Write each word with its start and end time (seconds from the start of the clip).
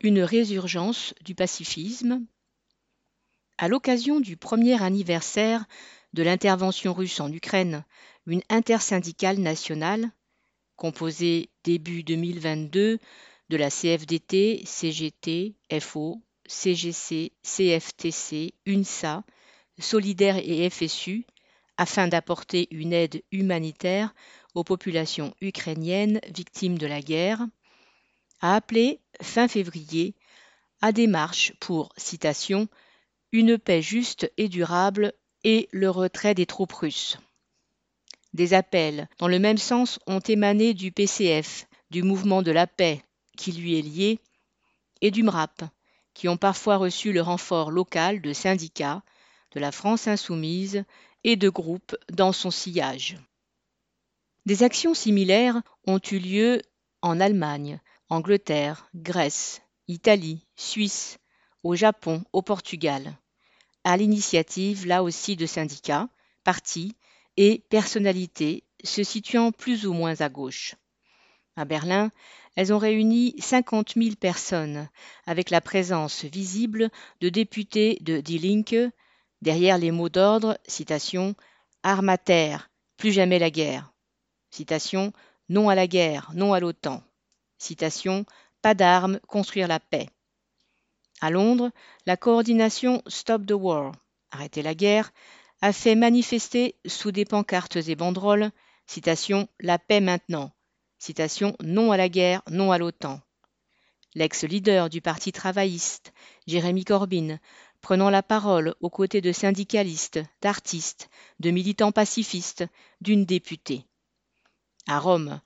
une 0.00 0.20
résurgence 0.20 1.14
du 1.22 1.34
pacifisme. 1.34 2.24
À 3.58 3.68
l'occasion 3.68 4.20
du 4.20 4.36
premier 4.36 4.82
anniversaire 4.82 5.66
de 6.14 6.22
l'intervention 6.22 6.94
russe 6.94 7.20
en 7.20 7.30
Ukraine, 7.30 7.84
une 8.26 8.42
intersyndicale 8.48 9.38
nationale, 9.38 10.10
composée 10.76 11.50
début 11.64 12.02
2022 12.02 12.98
de 13.50 13.56
la 13.56 13.70
CFDT, 13.70 14.62
CGT, 14.64 15.56
FO, 15.80 16.22
CGC, 16.46 17.32
CFTC, 17.42 18.54
UNSA, 18.66 19.24
Solidaire 19.78 20.36
et 20.38 20.68
FSU, 20.70 21.26
afin 21.76 22.08
d'apporter 22.08 22.68
une 22.70 22.92
aide 22.92 23.22
humanitaire 23.32 24.14
aux 24.54 24.64
populations 24.64 25.34
ukrainiennes 25.40 26.20
victimes 26.34 26.78
de 26.78 26.86
la 26.86 27.00
guerre, 27.00 27.46
a 28.40 28.56
appelé 28.56 29.00
fin 29.20 29.48
février 29.48 30.14
à 30.80 30.92
des 30.92 31.06
marches 31.06 31.52
pour, 31.60 31.90
citation, 31.96 32.68
une 33.32 33.58
paix 33.58 33.82
juste 33.82 34.30
et 34.36 34.48
durable 34.48 35.12
et 35.44 35.68
le 35.72 35.90
retrait 35.90 36.34
des 36.34 36.46
troupes 36.46 36.72
russes. 36.72 37.18
Des 38.32 38.54
appels 38.54 39.08
dans 39.18 39.28
le 39.28 39.38
même 39.38 39.58
sens 39.58 39.98
ont 40.06 40.20
émané 40.20 40.74
du 40.74 40.92
PCF, 40.92 41.66
du 41.90 42.02
mouvement 42.02 42.42
de 42.42 42.52
la 42.52 42.66
paix 42.66 43.02
qui 43.36 43.52
lui 43.52 43.78
est 43.78 43.82
lié, 43.82 44.20
et 45.00 45.10
du 45.10 45.22
MRAP, 45.22 45.64
qui 46.14 46.28
ont 46.28 46.36
parfois 46.36 46.76
reçu 46.76 47.12
le 47.12 47.22
renfort 47.22 47.70
local 47.70 48.20
de 48.20 48.32
syndicats, 48.32 49.02
de 49.52 49.60
la 49.60 49.72
France 49.72 50.06
insoumise 50.06 50.84
et 51.24 51.36
de 51.36 51.48
groupes 51.48 51.96
dans 52.12 52.32
son 52.32 52.50
sillage. 52.50 53.16
Des 54.46 54.62
actions 54.62 54.94
similaires 54.94 55.60
ont 55.86 56.00
eu 56.10 56.18
lieu 56.18 56.62
en 57.02 57.18
Allemagne, 57.20 57.80
Angleterre, 58.12 58.90
Grèce, 58.96 59.62
Italie, 59.86 60.44
Suisse, 60.56 61.18
au 61.62 61.76
Japon, 61.76 62.24
au 62.32 62.42
Portugal, 62.42 63.16
à 63.84 63.96
l'initiative 63.96 64.84
là 64.84 65.04
aussi 65.04 65.36
de 65.36 65.46
syndicats, 65.46 66.08
partis 66.42 66.96
et 67.36 67.62
personnalités 67.68 68.64
se 68.82 69.04
situant 69.04 69.52
plus 69.52 69.86
ou 69.86 69.92
moins 69.92 70.20
à 70.20 70.28
gauche. 70.28 70.74
À 71.54 71.64
Berlin, 71.64 72.10
elles 72.56 72.72
ont 72.72 72.78
réuni 72.78 73.36
50 73.38 73.94
000 73.94 74.16
personnes, 74.16 74.88
avec 75.24 75.50
la 75.50 75.60
présence 75.60 76.24
visible 76.24 76.90
de 77.20 77.28
députés 77.28 77.96
de 78.00 78.20
Die 78.20 78.40
Linke, 78.40 78.92
derrière 79.40 79.78
les 79.78 79.92
mots 79.92 80.08
d'ordre, 80.08 80.58
citation, 80.66 81.36
Armes 81.84 82.08
à 82.08 82.18
terre, 82.18 82.70
plus 82.96 83.12
jamais 83.12 83.38
la 83.38 83.50
guerre. 83.50 83.92
Citation, 84.50 85.12
Non 85.48 85.68
à 85.68 85.76
la 85.76 85.86
guerre, 85.86 86.32
non 86.34 86.52
à 86.52 86.58
l'OTAN. 86.60 87.04
Citation 87.60 88.24
Pas 88.62 88.74
d'armes, 88.74 89.20
construire 89.28 89.68
la 89.68 89.78
paix. 89.78 90.08
À 91.20 91.30
Londres, 91.30 91.70
la 92.06 92.16
coordination 92.16 93.02
Stop 93.06 93.44
the 93.46 93.52
War, 93.52 93.92
arrêter 94.30 94.62
la 94.62 94.74
guerre, 94.74 95.12
a 95.60 95.74
fait 95.74 95.94
manifester 95.94 96.76
sous 96.86 97.12
des 97.12 97.26
pancartes 97.26 97.76
et 97.76 97.94
banderoles, 97.94 98.50
citation 98.86 99.46
La 99.60 99.78
paix 99.78 100.00
maintenant, 100.00 100.52
citation 100.98 101.54
Non 101.62 101.92
à 101.92 101.98
la 101.98 102.08
guerre, 102.08 102.42
non 102.50 102.72
à 102.72 102.78
l'OTAN. 102.78 103.20
L'ex-leader 104.14 104.88
du 104.88 105.02
Parti 105.02 105.30
travailliste, 105.30 106.14
Jérémy 106.46 106.84
Corbyn, 106.84 107.38
prenant 107.82 108.08
la 108.08 108.22
parole 108.22 108.74
aux 108.80 108.90
côtés 108.90 109.20
de 109.20 109.32
syndicalistes, 109.32 110.20
d'artistes, 110.40 111.10
de 111.40 111.50
militants 111.50 111.92
pacifistes, 111.92 112.64
d'une 113.02 113.26
députée. 113.26 113.84
À 114.88 114.98
Rome, 114.98 115.40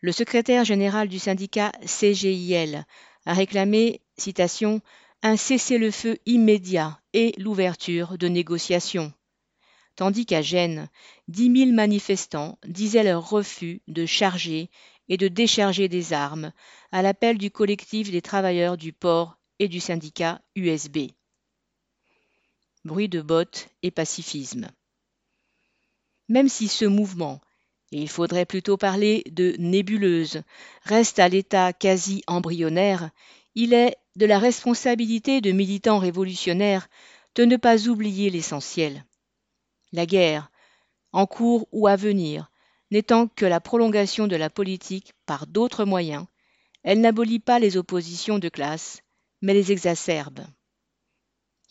le 0.00 0.12
secrétaire 0.12 0.64
général 0.64 1.08
du 1.08 1.18
syndicat 1.18 1.72
CGIL 1.84 2.86
a 3.26 3.32
réclamé, 3.32 4.00
citation, 4.16 4.80
un 5.22 5.36
cessez-le-feu 5.36 6.18
immédiat 6.26 7.00
et 7.12 7.34
l'ouverture 7.38 8.16
de 8.16 8.28
négociations. 8.28 9.12
Tandis 9.96 10.26
qu'à 10.26 10.42
Gênes, 10.42 10.88
dix 11.26 11.50
mille 11.50 11.74
manifestants 11.74 12.58
disaient 12.64 13.02
leur 13.02 13.28
refus 13.28 13.82
de 13.88 14.06
charger 14.06 14.70
et 15.08 15.16
de 15.16 15.26
décharger 15.26 15.88
des 15.88 16.12
armes 16.12 16.52
à 16.92 17.02
l'appel 17.02 17.36
du 17.36 17.50
collectif 17.50 18.10
des 18.12 18.22
travailleurs 18.22 18.76
du 18.76 18.92
port 18.92 19.38
et 19.58 19.66
du 19.66 19.80
syndicat 19.80 20.40
USB. 20.54 20.98
Bruit 22.84 23.08
de 23.08 23.20
bottes 23.20 23.68
et 23.82 23.90
pacifisme. 23.90 24.68
Même 26.28 26.48
si 26.48 26.68
ce 26.68 26.84
mouvement 26.84 27.40
il 27.90 28.08
faudrait 28.08 28.44
plutôt 28.44 28.76
parler 28.76 29.22
de 29.30 29.54
nébuleuse, 29.58 30.42
reste 30.82 31.18
à 31.18 31.28
l'état 31.28 31.72
quasi 31.72 32.22
embryonnaire, 32.26 33.10
il 33.54 33.72
est 33.72 33.96
de 34.16 34.26
la 34.26 34.38
responsabilité 34.38 35.40
de 35.40 35.52
militants 35.52 35.98
révolutionnaires 35.98 36.88
de 37.34 37.44
ne 37.44 37.56
pas 37.56 37.88
oublier 37.88 38.30
l'essentiel. 38.30 39.04
La 39.92 40.06
guerre, 40.06 40.50
en 41.12 41.26
cours 41.26 41.66
ou 41.72 41.86
à 41.86 41.96
venir, 41.96 42.50
n'étant 42.90 43.26
que 43.28 43.46
la 43.46 43.60
prolongation 43.60 44.26
de 44.26 44.36
la 44.36 44.50
politique 44.50 45.12
par 45.24 45.46
d'autres 45.46 45.84
moyens, 45.84 46.26
elle 46.82 47.00
n'abolit 47.00 47.40
pas 47.40 47.58
les 47.58 47.76
oppositions 47.76 48.38
de 48.38 48.48
classe, 48.48 49.02
mais 49.40 49.54
les 49.54 49.72
exacerbe. 49.72 50.40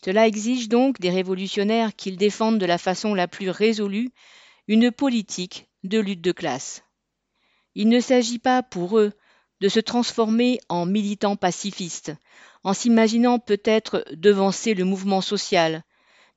Cela 0.04 0.26
exige 0.26 0.68
donc 0.68 1.00
des 1.00 1.10
révolutionnaires 1.10 1.94
qu'ils 1.94 2.16
défendent 2.16 2.58
de 2.58 2.66
la 2.66 2.78
façon 2.78 3.14
la 3.14 3.28
plus 3.28 3.50
résolue 3.50 4.10
une 4.68 4.92
politique 4.92 5.67
de 5.84 5.98
lutte 5.98 6.20
de 6.20 6.32
classe. 6.32 6.82
Il 7.74 7.88
ne 7.88 8.00
s'agit 8.00 8.38
pas 8.38 8.62
pour 8.62 8.98
eux 8.98 9.12
de 9.60 9.68
se 9.68 9.80
transformer 9.80 10.60
en 10.68 10.86
militants 10.86 11.36
pacifistes, 11.36 12.12
en 12.64 12.74
s'imaginant 12.74 13.38
peut-être 13.38 14.04
devancer 14.12 14.74
le 14.74 14.84
mouvement 14.84 15.20
social, 15.20 15.84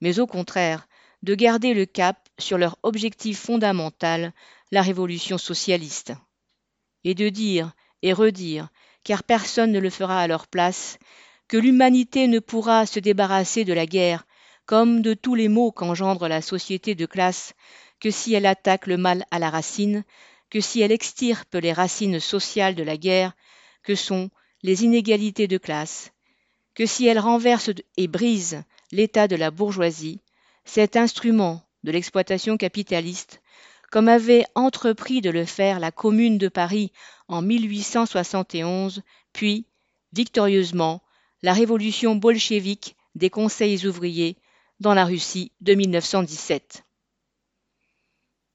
mais 0.01 0.19
au 0.19 0.27
contraire 0.27 0.87
de 1.23 1.35
garder 1.35 1.73
le 1.73 1.85
cap 1.85 2.29
sur 2.39 2.57
leur 2.57 2.77
objectif 2.81 3.39
fondamental, 3.39 4.33
la 4.71 4.81
révolution 4.81 5.37
socialiste. 5.37 6.13
Et 7.03 7.13
de 7.13 7.29
dire 7.29 7.73
et 8.01 8.13
redire, 8.13 8.69
car 9.03 9.23
personne 9.23 9.71
ne 9.71 9.79
le 9.79 9.89
fera 9.89 10.19
à 10.21 10.27
leur 10.27 10.47
place, 10.47 10.97
que 11.47 11.57
l'humanité 11.57 12.27
ne 12.27 12.39
pourra 12.39 12.85
se 12.85 12.99
débarrasser 12.99 13.65
de 13.65 13.73
la 13.73 13.85
guerre, 13.85 14.25
comme 14.65 15.01
de 15.01 15.13
tous 15.13 15.35
les 15.35 15.49
maux 15.49 15.71
qu'engendre 15.71 16.27
la 16.27 16.41
société 16.41 16.95
de 16.95 17.05
classe 17.05 17.53
que 18.01 18.11
si 18.11 18.33
elle 18.33 18.47
attaque 18.47 18.87
le 18.87 18.97
mal 18.97 19.25
à 19.31 19.39
la 19.39 19.49
racine, 19.49 20.03
que 20.49 20.59
si 20.59 20.81
elle 20.81 20.91
extirpe 20.91 21.55
les 21.55 21.71
racines 21.71 22.19
sociales 22.19 22.75
de 22.75 22.83
la 22.83 22.97
guerre, 22.97 23.33
que 23.83 23.95
sont 23.95 24.29
les 24.63 24.83
inégalités 24.83 25.47
de 25.47 25.57
classe, 25.57 26.11
que 26.75 26.85
si 26.85 27.07
elle 27.07 27.19
renverse 27.19 27.69
et 27.97 28.07
brise 28.07 28.63
l'état 28.91 29.27
de 29.27 29.35
la 29.35 29.51
bourgeoisie, 29.51 30.19
cet 30.65 30.97
instrument 30.97 31.63
de 31.83 31.91
l'exploitation 31.91 32.57
capitaliste, 32.57 33.41
comme 33.91 34.07
avait 34.07 34.45
entrepris 34.55 35.21
de 35.21 35.29
le 35.29 35.45
faire 35.45 35.79
la 35.79 35.91
Commune 35.91 36.37
de 36.37 36.47
Paris 36.47 36.91
en 37.27 37.41
1871, 37.41 39.03
puis, 39.33 39.65
victorieusement, 40.13 41.01
la 41.43 41.53
révolution 41.53 42.15
bolchevique 42.15 42.95
des 43.15 43.29
conseils 43.29 43.85
ouvriers 43.85 44.37
dans 44.79 44.93
la 44.93 45.05
Russie 45.05 45.51
de 45.61 45.73
1917. 45.73 46.83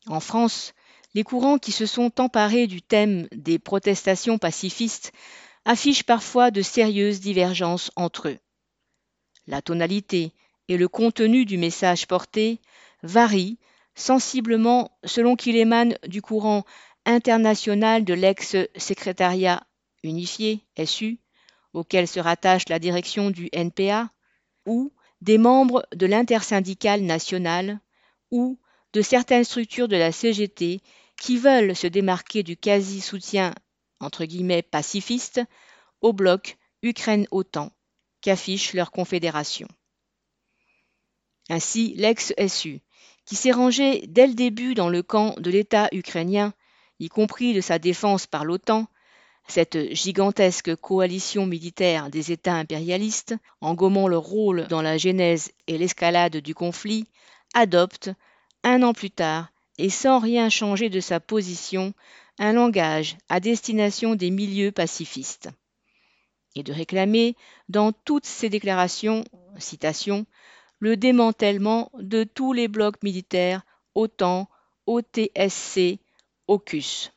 En 0.08 0.20
France, 0.20 0.72
les 1.14 1.24
courants 1.24 1.58
qui 1.58 1.72
se 1.72 1.86
sont 1.86 2.20
emparés 2.20 2.66
du 2.66 2.82
thème 2.82 3.28
des 3.32 3.58
protestations 3.58 4.38
pacifistes 4.38 5.12
affichent 5.64 6.04
parfois 6.04 6.50
de 6.50 6.62
sérieuses 6.62 7.20
divergences 7.20 7.90
entre 7.96 8.28
eux. 8.28 8.38
La 9.46 9.62
tonalité 9.62 10.32
et 10.68 10.76
le 10.76 10.88
contenu 10.88 11.44
du 11.44 11.58
message 11.58 12.06
porté 12.06 12.60
varient 13.02 13.58
sensiblement 13.94 14.90
selon 15.04 15.36
qu'il 15.36 15.56
émane 15.56 15.96
du 16.06 16.22
courant 16.22 16.64
international 17.04 18.04
de 18.04 18.14
l'ex-secrétariat 18.14 19.62
unifié 20.02 20.64
SU, 20.84 21.18
auquel 21.72 22.06
se 22.06 22.20
rattache 22.20 22.68
la 22.68 22.78
direction 22.78 23.30
du 23.30 23.48
NPA, 23.52 24.10
ou 24.66 24.92
des 25.20 25.38
membres 25.38 25.86
de 25.94 26.06
l'intersyndicale 26.06 27.02
nationale, 27.02 27.80
ou 28.30 28.58
certaines 29.02 29.44
structures 29.44 29.88
de 29.88 29.96
la 29.96 30.12
CGT 30.12 30.80
qui 31.20 31.36
veulent 31.36 31.74
se 31.74 31.86
démarquer 31.86 32.42
du 32.42 32.56
quasi-soutien 32.56 33.54
entre 34.00 34.24
guillemets 34.24 34.62
pacifiste 34.62 35.40
au 36.00 36.12
bloc 36.12 36.58
Ukraine-OTAN 36.82 37.72
qu'affiche 38.20 38.74
leur 38.74 38.90
confédération. 38.90 39.68
Ainsi, 41.48 41.94
l'ex-SU, 41.96 42.80
qui 43.24 43.36
s'est 43.36 43.52
rangé 43.52 44.04
dès 44.08 44.26
le 44.26 44.34
début 44.34 44.74
dans 44.74 44.88
le 44.88 45.02
camp 45.02 45.34
de 45.38 45.50
l'État 45.50 45.88
ukrainien, 45.92 46.52
y 46.98 47.08
compris 47.08 47.54
de 47.54 47.60
sa 47.60 47.78
défense 47.78 48.26
par 48.26 48.44
l'OTAN, 48.44 48.86
cette 49.48 49.94
gigantesque 49.94 50.74
coalition 50.74 51.46
militaire 51.46 52.10
des 52.10 52.32
États 52.32 52.54
impérialistes, 52.54 53.36
en 53.60 53.74
gommant 53.74 54.08
leur 54.08 54.22
rôle 54.22 54.66
dans 54.66 54.82
la 54.82 54.98
genèse 54.98 55.52
et 55.68 55.78
l'escalade 55.78 56.38
du 56.38 56.54
conflit, 56.54 57.06
adopte 57.54 58.10
un 58.66 58.82
an 58.82 58.92
plus 58.92 59.12
tard, 59.12 59.52
et 59.78 59.90
sans 59.90 60.18
rien 60.18 60.48
changer 60.50 60.90
de 60.90 60.98
sa 60.98 61.20
position, 61.20 61.94
un 62.38 62.52
langage 62.52 63.16
à 63.28 63.38
destination 63.38 64.16
des 64.16 64.30
milieux 64.30 64.72
pacifistes. 64.72 65.48
et 66.56 66.62
de 66.62 66.72
réclamer 66.72 67.36
dans 67.68 67.92
toutes 67.92 68.26
ses 68.26 68.48
déclarations, 68.48 69.24
citation, 69.58 70.26
le 70.80 70.96
démantèlement 70.96 71.90
de 71.94 72.24
tous 72.24 72.52
les 72.54 72.66
blocs 72.66 73.02
militaires 73.02 73.62
OTAN, 73.94 74.48
OTSC, 74.86 76.00
AUKUS. 76.48 77.12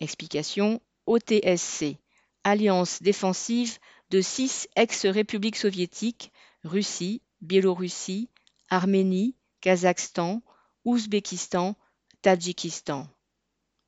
Explication 0.00 0.82
OTSC, 1.06 1.96
alliance 2.44 3.00
défensive 3.00 3.78
de 4.10 4.20
six 4.20 4.68
ex-républiques 4.76 5.56
soviétiques, 5.56 6.32
Russie, 6.64 7.22
Biélorussie, 7.40 8.28
Arménie, 8.70 9.34
Kazakhstan, 9.60 10.42
Ouzbékistan, 10.84 11.76
Tadjikistan. 12.22 13.06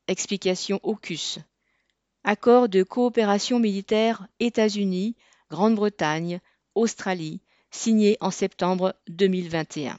Explication 0.06 0.80
AUKUS. 0.82 1.38
Accord 2.24 2.68
de 2.68 2.82
coopération 2.82 3.58
militaire 3.58 4.28
États-Unis, 4.38 5.16
Grande-Bretagne, 5.50 6.40
Australie, 6.74 7.40
signé 7.70 8.18
en 8.20 8.30
septembre 8.30 8.94
2021. 9.08 9.98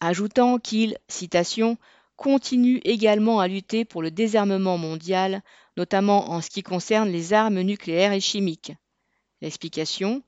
Ajoutant 0.00 0.58
qu'il, 0.58 0.96
citation, 1.08 1.76
continue 2.16 2.80
également 2.84 3.40
à 3.40 3.48
lutter 3.48 3.84
pour 3.84 4.02
le 4.02 4.12
désarmement 4.12 4.78
mondial, 4.78 5.42
notamment 5.76 6.30
en 6.30 6.40
ce 6.40 6.50
qui 6.50 6.62
concerne 6.62 7.08
les 7.10 7.32
armes 7.32 7.60
nucléaires 7.62 8.12
et 8.12 8.20
chimiques. 8.20 8.72
L'explication 9.40 10.22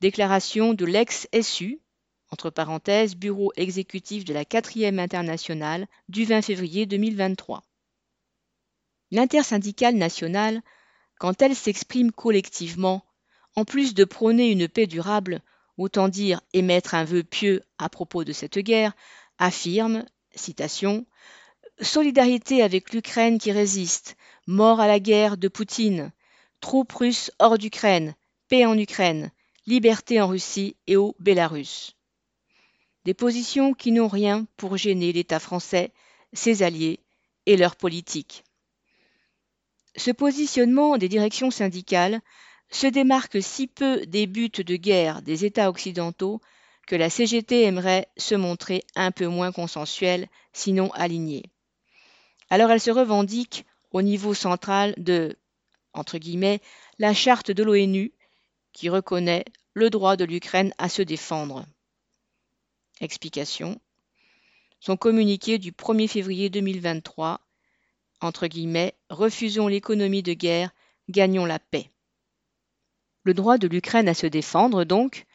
Déclaration 0.00 0.74
de 0.74 0.84
l'ex-SU, 0.84 1.80
entre 2.30 2.50
parenthèses, 2.50 3.16
Bureau 3.16 3.52
exécutif 3.56 4.24
de 4.24 4.34
la 4.34 4.44
4e 4.44 4.98
internationale, 4.98 5.86
du 6.08 6.24
20 6.24 6.42
février 6.42 6.86
2023. 6.86 7.62
L'intersyndicale 9.10 9.96
nationale, 9.96 10.62
quand 11.18 11.40
elle 11.40 11.56
s'exprime 11.56 12.12
collectivement, 12.12 13.04
en 13.56 13.64
plus 13.64 13.94
de 13.94 14.04
prôner 14.04 14.50
une 14.50 14.68
paix 14.68 14.86
durable, 14.86 15.42
autant 15.78 16.08
dire 16.08 16.40
émettre 16.52 16.94
un 16.94 17.04
vœu 17.04 17.22
pieux 17.22 17.62
à 17.78 17.88
propos 17.88 18.24
de 18.24 18.32
cette 18.32 18.58
guerre, 18.58 18.94
affirme, 19.38 20.04
citation, 20.34 21.06
Solidarité 21.80 22.62
avec 22.62 22.92
l'Ukraine 22.92 23.38
qui 23.38 23.52
résiste, 23.52 24.16
mort 24.48 24.80
à 24.80 24.88
la 24.88 24.98
guerre 24.98 25.36
de 25.36 25.46
Poutine, 25.46 26.10
troupes 26.60 26.92
russes 26.92 27.30
hors 27.38 27.56
d'Ukraine, 27.56 28.16
paix 28.48 28.66
en 28.66 28.76
Ukraine, 28.76 29.30
liberté 29.64 30.20
en 30.20 30.26
Russie 30.26 30.76
et 30.88 30.96
au 30.96 31.14
Bélarus. 31.20 31.97
Des 33.08 33.14
positions 33.14 33.72
qui 33.72 33.90
n'ont 33.90 34.06
rien 34.06 34.46
pour 34.58 34.76
gêner 34.76 35.14
l'État 35.14 35.40
français, 35.40 35.94
ses 36.34 36.62
alliés 36.62 37.00
et 37.46 37.56
leur 37.56 37.74
politique. 37.74 38.44
Ce 39.96 40.10
positionnement 40.10 40.98
des 40.98 41.08
directions 41.08 41.50
syndicales 41.50 42.20
se 42.68 42.86
démarque 42.86 43.42
si 43.42 43.66
peu 43.66 44.04
des 44.04 44.26
buts 44.26 44.50
de 44.50 44.76
guerre 44.76 45.22
des 45.22 45.46
États 45.46 45.70
occidentaux 45.70 46.42
que 46.86 46.96
la 46.96 47.08
CGT 47.08 47.62
aimerait 47.62 48.08
se 48.18 48.34
montrer 48.34 48.84
un 48.94 49.10
peu 49.10 49.26
moins 49.26 49.52
consensuelle, 49.52 50.28
sinon 50.52 50.90
alignée. 50.90 51.44
Alors 52.50 52.70
elle 52.70 52.78
se 52.78 52.90
revendique 52.90 53.64
au 53.90 54.02
niveau 54.02 54.34
central 54.34 54.92
de 54.98 55.38
entre 55.94 56.18
guillemets, 56.18 56.60
la 56.98 57.14
charte 57.14 57.50
de 57.50 57.62
l'ONU 57.62 58.12
qui 58.74 58.90
reconnaît 58.90 59.46
le 59.72 59.88
droit 59.88 60.16
de 60.16 60.26
l'Ukraine 60.26 60.74
à 60.76 60.90
se 60.90 61.00
défendre. 61.00 61.64
Explication. 63.00 63.80
Son 64.80 64.96
communiqué 64.96 65.58
du 65.58 65.72
1er 65.72 66.08
février 66.08 66.50
2023, 66.50 67.40
entre 68.20 68.46
guillemets, 68.46 68.94
refusons 69.10 69.68
l'économie 69.68 70.22
de 70.22 70.32
guerre, 70.32 70.70
gagnons 71.08 71.46
la 71.46 71.58
paix 71.58 71.90
le 73.28 73.34
droit 73.34 73.58
de 73.58 73.68
l'Ukraine 73.68 74.08
à 74.08 74.14
se 74.14 74.26
défendre, 74.26 74.84
donc, 74.84 75.26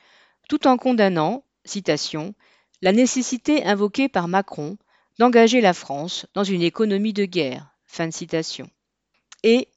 tout 0.50 0.66
en 0.66 0.78
condamnant, 0.78 1.46
citation, 1.64 2.34
la 2.82 2.92
nécessité 2.92 3.64
invoquée 3.66 4.10
par 4.10 4.28
Macron 4.28 4.78
d'engager 5.20 5.62
la 5.62 5.76
France 5.76 6.26
dans 6.34 6.44
une 6.44 6.64
économie 6.64 7.14
de 7.14 7.26
guerre, 7.26 7.72
fin 7.86 8.08
de 8.08 8.14
citation, 8.14 8.68
et 9.44 9.70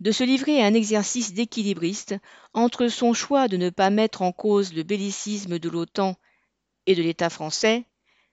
de 0.00 0.12
se 0.12 0.24
livrer 0.24 0.62
à 0.62 0.66
un 0.66 0.72
exercice 0.72 1.34
d'équilibriste 1.34 2.14
entre 2.54 2.88
son 2.88 3.12
choix 3.12 3.48
de 3.48 3.58
ne 3.58 3.68
pas 3.68 3.90
mettre 3.90 4.22
en 4.22 4.32
cause 4.32 4.72
le 4.72 4.82
bellicisme 4.82 5.58
de 5.58 5.68
l'OTAN 5.68 6.16
et 6.86 6.94
de 6.94 7.02
l'État 7.02 7.30
français 7.30 7.84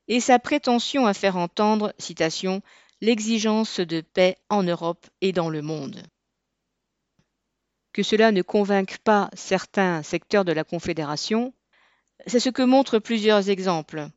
et 0.07 0.19
sa 0.19 0.39
prétention 0.39 1.05
à 1.05 1.13
faire 1.13 1.37
entendre, 1.37 1.93
citation, 1.97 2.61
l'exigence 3.01 3.79
de 3.79 4.01
paix 4.01 4.37
en 4.49 4.63
Europe 4.63 5.07
et 5.21 5.31
dans 5.31 5.49
le 5.49 5.61
monde 5.61 6.03
que 7.93 8.03
cela 8.03 8.31
ne 8.31 8.41
convainque 8.41 8.99
pas 8.99 9.29
certains 9.33 10.03
secteurs 10.03 10.45
de 10.45 10.51
la 10.51 10.63
Confédération, 10.63 11.53
c'est 12.27 12.39
ce 12.39 12.49
que 12.49 12.61
montrent 12.61 12.99
plusieurs 12.99 13.49
exemples. 13.49 14.07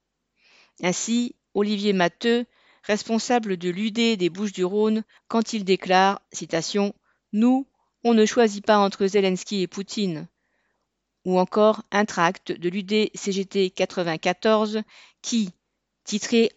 Ainsi, 0.83 1.37
Olivier 1.55 1.93
Matteux, 1.93 2.47
responsable 2.85 3.57
de 3.57 3.71
l'UD 3.71 4.19
des 4.19 4.31
Bouches-du-Rhône, 4.31 5.05
quand 5.29 5.53
il 5.53 5.65
déclare, 5.65 6.21
citation, 6.33 6.95
Nous, 7.33 7.67
on 8.05 8.15
ne 8.15 8.27
choisit 8.27 8.65
pas 8.65 8.79
entre 8.79 9.07
Zelensky 9.07 9.63
et 9.63 9.69
Poutine. 9.69 10.29
Ou 11.25 11.39
encore 11.39 11.83
un 11.93 12.05
tract 12.05 12.53
de 12.53 12.69
l'UD 12.69 13.11
CGT 13.15 13.71
94 13.71 14.83
qui, 15.23 15.51
titré 16.05 16.51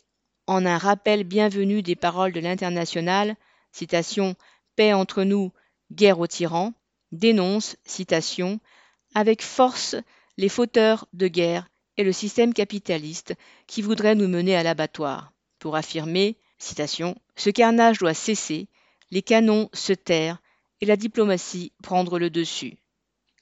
en 0.47 0.65
un 0.65 0.77
rappel 0.77 1.23
bienvenu 1.23 1.81
des 1.81 1.95
paroles 1.95 2.31
de 2.31 2.39
l'international, 2.39 3.35
citation 3.71 4.35
Paix 4.75 4.93
entre 4.93 5.23
nous, 5.23 5.51
guerre 5.91 6.19
aux 6.19 6.27
tyrans, 6.27 6.73
dénonce, 7.11 7.77
citation, 7.85 8.59
avec 9.13 9.41
force 9.41 9.95
les 10.37 10.49
fauteurs 10.49 11.07
de 11.13 11.27
guerre 11.27 11.67
et 11.97 12.03
le 12.03 12.11
système 12.11 12.53
capitaliste 12.53 13.35
qui 13.67 13.81
voudrait 13.81 14.15
nous 14.15 14.27
mener 14.27 14.55
à 14.55 14.63
l'abattoir, 14.63 15.31
pour 15.59 15.75
affirmer, 15.75 16.37
citation, 16.57 17.15
Ce 17.35 17.49
carnage 17.49 17.99
doit 17.99 18.13
cesser, 18.13 18.67
les 19.11 19.21
canons 19.21 19.69
se 19.73 19.93
taire 19.93 20.41
et 20.81 20.85
la 20.85 20.97
diplomatie 20.97 21.71
prendre 21.81 22.19
le 22.19 22.29
dessus. 22.29 22.77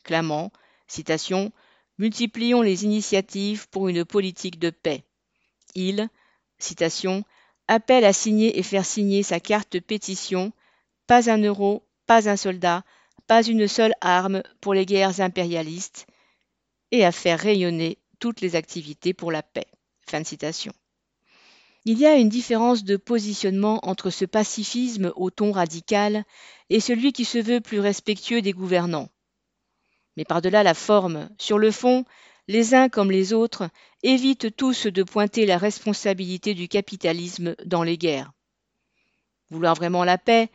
Clamant, 0.04 0.52
citation, 0.94 1.52
Multiplions 2.00 2.64
les 2.64 2.86
initiatives 2.86 3.70
pour 3.70 3.88
une 3.88 4.04
politique 4.04 4.58
de 4.58 4.72
paix. 4.72 5.04
Il, 5.76 6.10
citation, 6.58 7.24
appelle 7.68 8.04
à 8.04 8.14
signer 8.14 8.58
et 8.58 8.64
faire 8.64 8.86
signer 8.86 9.22
sa 9.22 9.40
carte 9.40 9.80
pétition 9.80 10.52
Pas 11.06 11.30
un 11.30 11.38
euro, 11.38 11.84
pas 12.08 12.30
un 12.30 12.36
soldat, 12.36 12.84
pas 13.28 13.44
une 13.44 13.68
seule 13.68 13.94
arme 14.02 14.42
pour 14.60 14.74
les 14.74 14.88
guerres 14.88 15.22
impérialistes 15.22 16.08
et 16.92 17.06
à 17.06 17.12
faire 17.12 17.40
rayonner 17.40 18.00
toutes 18.20 18.42
les 18.42 18.56
activités 18.56 19.14
pour 19.14 19.32
la 19.32 19.44
paix. 19.44 19.68
Il 21.86 22.00
y 22.00 22.06
a 22.06 22.16
une 22.16 22.30
différence 22.30 22.84
de 22.84 22.98
positionnement 22.98 23.80
entre 23.84 24.10
ce 24.10 24.26
pacifisme 24.26 25.12
au 25.16 25.30
ton 25.30 25.52
radical 25.52 26.26
et 26.70 26.80
celui 26.80 27.14
qui 27.14 27.26
se 27.26 27.38
veut 27.38 27.62
plus 27.62 27.80
respectueux 27.80 28.42
des 28.42 28.54
gouvernants. 28.54 29.10
Mais 30.18 30.26
par-delà 30.26 30.64
la 30.64 30.74
forme, 30.74 31.30
sur 31.38 31.58
le 31.58 31.72
fond, 31.72 32.06
les 32.48 32.76
uns 32.76 32.90
comme 32.90 33.12
les 33.12 33.34
autres 33.34 33.70
évitent 34.04 34.56
tous 34.56 34.88
de 34.88 35.04
pointer 35.04 35.46
la 35.46 35.58
responsabilité 35.58 36.54
du 36.54 36.68
capitalisme 36.68 37.56
dans 37.66 37.84
les 37.84 37.98
guerres. 37.98 38.32
Vouloir 39.50 39.76
vraiment 39.76 40.04
la 40.04 40.18
paix, 40.18 40.50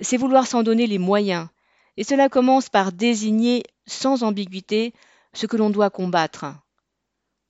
c'est 0.00 0.16
vouloir 0.16 0.46
s'en 0.46 0.62
donner 0.62 0.86
les 0.86 0.98
moyens, 0.98 1.48
et 1.96 2.04
cela 2.04 2.28
commence 2.28 2.68
par 2.68 2.92
désigner 2.92 3.62
sans 3.86 4.22
ambiguïté 4.22 4.92
ce 5.32 5.46
que 5.46 5.56
l'on 5.56 5.70
doit 5.70 5.90
combattre. 5.90 6.46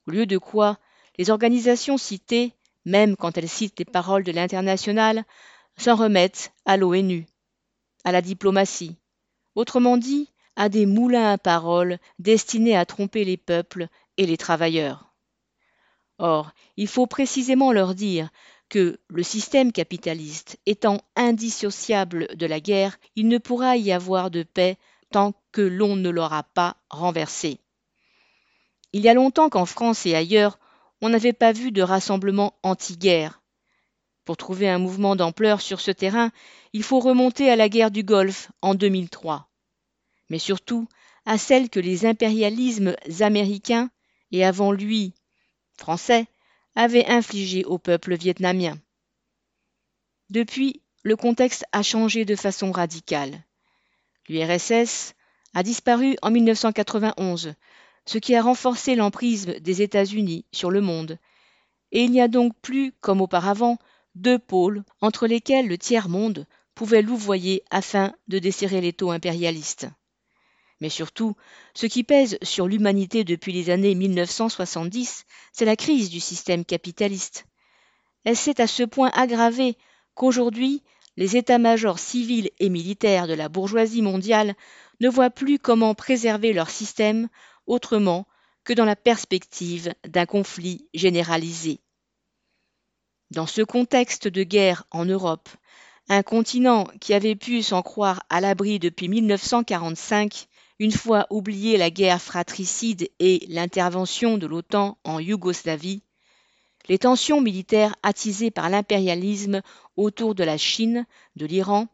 Au 0.07 0.11
lieu 0.11 0.25
de 0.25 0.37
quoi, 0.37 0.77
les 1.17 1.29
organisations 1.29 1.97
citées, 1.97 2.53
même 2.85 3.15
quand 3.15 3.37
elles 3.37 3.49
citent 3.49 3.79
les 3.79 3.85
paroles 3.85 4.23
de 4.23 4.31
l'international, 4.31 5.25
s'en 5.77 5.95
remettent 5.95 6.51
à 6.65 6.77
l'ONU, 6.77 7.25
à 8.03 8.11
la 8.11 8.21
diplomatie, 8.21 8.97
autrement 9.55 9.97
dit, 9.97 10.31
à 10.57 10.67
des 10.67 10.85
moulins 10.85 11.31
à 11.31 11.37
paroles 11.37 11.99
destinés 12.19 12.75
à 12.75 12.85
tromper 12.85 13.23
les 13.23 13.37
peuples 13.37 13.87
et 14.17 14.25
les 14.25 14.37
travailleurs. 14.37 15.13
Or, 16.17 16.51
il 16.75 16.87
faut 16.87 17.05
précisément 17.05 17.71
leur 17.71 17.93
dire 17.93 18.29
que, 18.69 18.99
le 19.07 19.23
système 19.23 19.71
capitaliste 19.71 20.59
étant 20.65 20.99
indissociable 21.15 22.27
de 22.35 22.45
la 22.45 22.59
guerre, 22.59 22.97
il 23.15 23.27
ne 23.27 23.37
pourra 23.37 23.77
y 23.77 23.91
avoir 23.91 24.31
de 24.31 24.43
paix 24.43 24.77
tant 25.11 25.33
que 25.51 25.61
l'on 25.61 25.95
ne 25.95 26.09
l'aura 26.09 26.43
pas 26.43 26.75
renversé. 26.89 27.59
Il 28.93 29.01
y 29.01 29.09
a 29.09 29.13
longtemps 29.13 29.49
qu'en 29.49 29.65
France 29.65 30.05
et 30.05 30.15
ailleurs, 30.15 30.59
on 31.01 31.09
n'avait 31.09 31.33
pas 31.33 31.51
vu 31.51 31.71
de 31.71 31.81
rassemblement 31.81 32.55
anti-guerre. 32.63 33.41
Pour 34.25 34.37
trouver 34.37 34.67
un 34.67 34.79
mouvement 34.79 35.15
d'ampleur 35.15 35.61
sur 35.61 35.79
ce 35.79 35.91
terrain, 35.91 36.31
il 36.73 36.83
faut 36.83 36.99
remonter 36.99 37.49
à 37.49 37.55
la 37.55 37.69
guerre 37.69 37.91
du 37.91 38.03
Golfe 38.03 38.51
en 38.61 38.75
2003, 38.75 39.47
mais 40.29 40.39
surtout 40.39 40.87
à 41.25 41.37
celle 41.37 41.69
que 41.69 41.79
les 41.79 42.05
impérialismes 42.05 42.95
américains 43.19 43.89
et 44.31 44.45
avant 44.45 44.71
lui 44.71 45.13
français 45.77 46.25
avait 46.75 47.05
infligé 47.05 47.65
au 47.65 47.77
peuple 47.77 48.15
vietnamien. 48.15 48.77
Depuis, 50.29 50.81
le 51.03 51.15
contexte 51.15 51.65
a 51.71 51.83
changé 51.83 52.25
de 52.25 52.35
façon 52.35 52.71
radicale. 52.71 53.43
L'URSS 54.27 55.13
a 55.53 55.63
disparu 55.63 56.17
en 56.21 56.31
1991, 56.31 57.53
ce 58.05 58.17
qui 58.17 58.35
a 58.35 58.41
renforcé 58.41 58.95
l'emprise 58.95 59.45
des 59.45 59.81
États-Unis 59.81 60.45
sur 60.51 60.69
le 60.69 60.81
monde. 60.81 61.17
Et 61.91 62.03
il 62.03 62.11
n'y 62.11 62.21
a 62.21 62.27
donc 62.27 62.53
plus, 62.61 62.91
comme 62.99 63.21
auparavant, 63.21 63.77
deux 64.15 64.37
pôles 64.39 64.83
entre 65.01 65.27
lesquels 65.27 65.67
le 65.67 65.77
tiers-monde 65.77 66.45
pouvait 66.75 67.01
louvoyer 67.01 67.63
afin 67.71 68.13
de 68.27 68.39
desserrer 68.39 68.81
les 68.81 68.93
taux 68.93 69.11
impérialistes. 69.11 69.87
Mais 70.79 70.89
surtout, 70.89 71.35
ce 71.73 71.85
qui 71.85 72.03
pèse 72.03 72.37
sur 72.41 72.67
l'humanité 72.67 73.23
depuis 73.23 73.51
les 73.51 73.69
années 73.69 73.95
1970, 73.95 75.25
c'est 75.51 75.65
la 75.65 75.75
crise 75.75 76.09
du 76.09 76.19
système 76.19 76.65
capitaliste. 76.65 77.45
Elle 78.23 78.37
s'est 78.37 78.61
à 78.61 78.67
ce 78.67 78.83
point 78.83 79.09
aggravée 79.13 79.75
qu'aujourd'hui, 80.13 80.83
les 81.15 81.35
états-majors 81.35 81.97
civils 81.97 82.51
et 82.59 82.69
militaires 82.69 83.27
de 83.27 83.33
la 83.33 83.49
bourgeoisie 83.49 84.03
mondiale 84.03 84.55
ne 84.99 85.09
voient 85.09 85.31
plus 85.31 85.57
comment 85.59 85.95
préserver 85.95 86.53
leur 86.53 86.69
système 86.69 87.27
autrement 87.65 88.27
que 88.63 88.73
dans 88.73 88.85
la 88.85 88.95
perspective 88.95 89.93
d'un 90.07 90.25
conflit 90.25 90.87
généralisé. 90.93 91.79
Dans 93.31 93.47
ce 93.47 93.61
contexte 93.61 94.27
de 94.27 94.43
guerre 94.43 94.83
en 94.91 95.05
Europe, 95.05 95.49
un 96.09 96.23
continent 96.23 96.87
qui 97.01 97.13
avait 97.13 97.35
pu 97.35 97.61
s'en 97.63 97.81
croire 97.81 98.23
à 98.29 98.39
l'abri 98.39 98.79
depuis 98.79 99.09
1945, 99.09 100.47
une 100.79 100.91
fois 100.91 101.25
oublié 101.29 101.77
la 101.77 101.89
guerre 101.89 102.21
fratricide 102.21 103.09
et 103.19 103.45
l'intervention 103.49 104.37
de 104.37 104.45
l'OTAN 104.45 104.97
en 105.03 105.19
Yougoslavie, 105.19 106.01
les 106.87 106.99
tensions 106.99 107.41
militaires 107.41 107.95
attisées 108.03 108.51
par 108.51 108.69
l'impérialisme 108.69 109.61
autour 109.95 110.35
de 110.35 110.43
la 110.43 110.57
Chine, 110.57 111.05
de 111.35 111.45
l'Iran, 111.45 111.87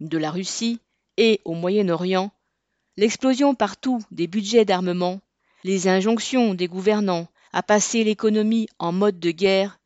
de 0.00 0.18
la 0.18 0.30
Russie 0.30 0.80
et 1.16 1.40
au 1.44 1.54
Moyen-Orient, 1.54 2.32
l'explosion 2.96 3.54
partout 3.54 4.00
des 4.10 4.26
budgets 4.26 4.64
d'armement, 4.64 5.20
les 5.62 5.88
injonctions 5.88 6.54
des 6.54 6.66
gouvernants 6.66 7.28
à 7.52 7.62
passer 7.62 8.04
l'économie 8.04 8.68
en 8.78 8.92
mode 8.92 9.20
de 9.20 9.30
guerre, 9.30 9.78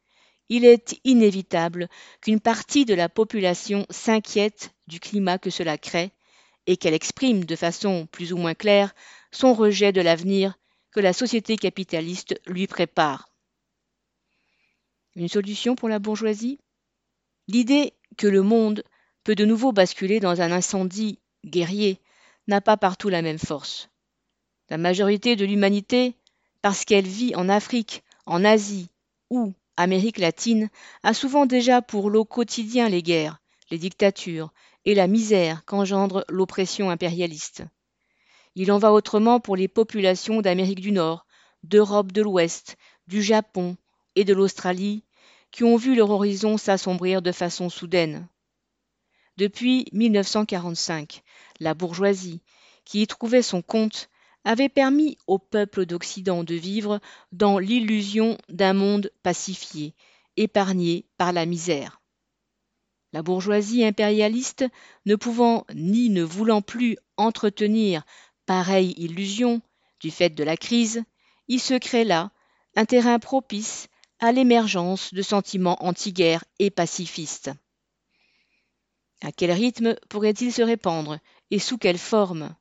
il 0.48 0.64
est 0.64 1.00
inévitable 1.04 1.88
qu'une 2.20 2.40
partie 2.40 2.84
de 2.84 2.94
la 2.94 3.08
population 3.08 3.86
s'inquiète 3.90 4.70
du 4.86 5.00
climat 5.00 5.38
que 5.38 5.50
cela 5.50 5.78
crée 5.78 6.12
et 6.66 6.76
qu'elle 6.76 6.94
exprime 6.94 7.44
de 7.44 7.56
façon 7.56 8.06
plus 8.10 8.32
ou 8.32 8.36
moins 8.36 8.54
claire 8.54 8.94
son 9.30 9.54
rejet 9.54 9.92
de 9.92 10.00
l'avenir 10.00 10.58
que 10.90 11.00
la 11.00 11.12
société 11.12 11.56
capitaliste 11.56 12.40
lui 12.46 12.66
prépare. 12.66 13.28
Une 15.16 15.28
solution 15.28 15.74
pour 15.76 15.88
la 15.88 15.98
bourgeoisie? 15.98 16.58
L'idée 17.48 17.92
que 18.16 18.26
le 18.26 18.42
monde 18.42 18.82
peut 19.22 19.34
de 19.34 19.44
nouveau 19.44 19.72
basculer 19.72 20.20
dans 20.20 20.40
un 20.40 20.52
incendie 20.52 21.18
guerrier 21.44 22.00
n'a 22.46 22.60
pas 22.60 22.76
partout 22.76 23.08
la 23.08 23.22
même 23.22 23.38
force. 23.38 23.88
La 24.70 24.78
majorité 24.78 25.36
de 25.36 25.44
l'humanité, 25.44 26.16
parce 26.62 26.84
qu'elle 26.84 27.06
vit 27.06 27.34
en 27.34 27.48
Afrique, 27.48 28.02
en 28.26 28.44
Asie 28.44 28.88
ou 29.30 29.52
Amérique 29.76 30.18
latine, 30.18 30.70
a 31.02 31.12
souvent 31.12 31.46
déjà 31.46 31.82
pour 31.82 32.08
lot 32.08 32.24
quotidien 32.24 32.88
les 32.88 33.02
guerres, 33.02 33.40
les 33.70 33.78
dictatures 33.78 34.52
et 34.84 34.94
la 34.94 35.06
misère 35.06 35.64
qu'engendre 35.64 36.24
l'oppression 36.28 36.90
impérialiste. 36.90 37.64
Il 38.54 38.70
en 38.70 38.78
va 38.78 38.92
autrement 38.92 39.40
pour 39.40 39.56
les 39.56 39.68
populations 39.68 40.40
d'Amérique 40.40 40.80
du 40.80 40.92
Nord, 40.92 41.26
d'Europe 41.62 42.12
de 42.12 42.22
l'Ouest, 42.22 42.76
du 43.08 43.22
Japon 43.22 43.76
et 44.16 44.24
de 44.24 44.34
l'Australie, 44.34 45.02
qui 45.50 45.64
ont 45.64 45.76
vu 45.76 45.94
leur 45.94 46.10
horizon 46.10 46.56
s'assombrir 46.56 47.22
de 47.22 47.32
façon 47.32 47.68
soudaine. 47.68 48.28
Depuis 49.36 49.86
1945, 49.92 51.22
la 51.58 51.74
bourgeoisie, 51.74 52.40
qui 52.84 53.02
y 53.02 53.06
trouvait 53.06 53.42
son 53.42 53.62
compte, 53.62 54.08
avait 54.44 54.68
permis 54.68 55.18
au 55.26 55.38
peuple 55.38 55.86
d'Occident 55.86 56.44
de 56.44 56.54
vivre 56.54 57.00
dans 57.32 57.58
l'illusion 57.58 58.38
d'un 58.48 58.74
monde 58.74 59.10
pacifié, 59.22 59.94
épargné 60.36 61.06
par 61.16 61.32
la 61.32 61.46
misère. 61.46 62.00
La 63.14 63.22
bourgeoisie 63.22 63.84
impérialiste, 63.84 64.64
ne 65.06 65.14
pouvant 65.14 65.66
ni 65.72 66.10
ne 66.10 66.24
voulant 66.24 66.62
plus 66.62 66.96
entretenir 67.16 68.02
pareille 68.44 68.92
illusion 68.96 69.62
du 70.00 70.10
fait 70.10 70.30
de 70.30 70.42
la 70.42 70.56
crise, 70.56 71.04
y 71.46 71.60
se 71.60 71.74
crée 71.74 72.02
là 72.02 72.32
un 72.74 72.84
terrain 72.84 73.20
propice 73.20 73.86
à 74.18 74.32
l'émergence 74.32 75.14
de 75.14 75.22
sentiments 75.22 75.80
anti-guerre 75.84 76.44
et 76.58 76.72
pacifistes. 76.72 77.52
À 79.22 79.30
quel 79.30 79.52
rythme 79.52 79.94
pourrait-il 80.08 80.52
se 80.52 80.62
répandre 80.62 81.20
et 81.52 81.60
sous 81.60 81.78
quelle 81.78 81.98
forme? 81.98 82.56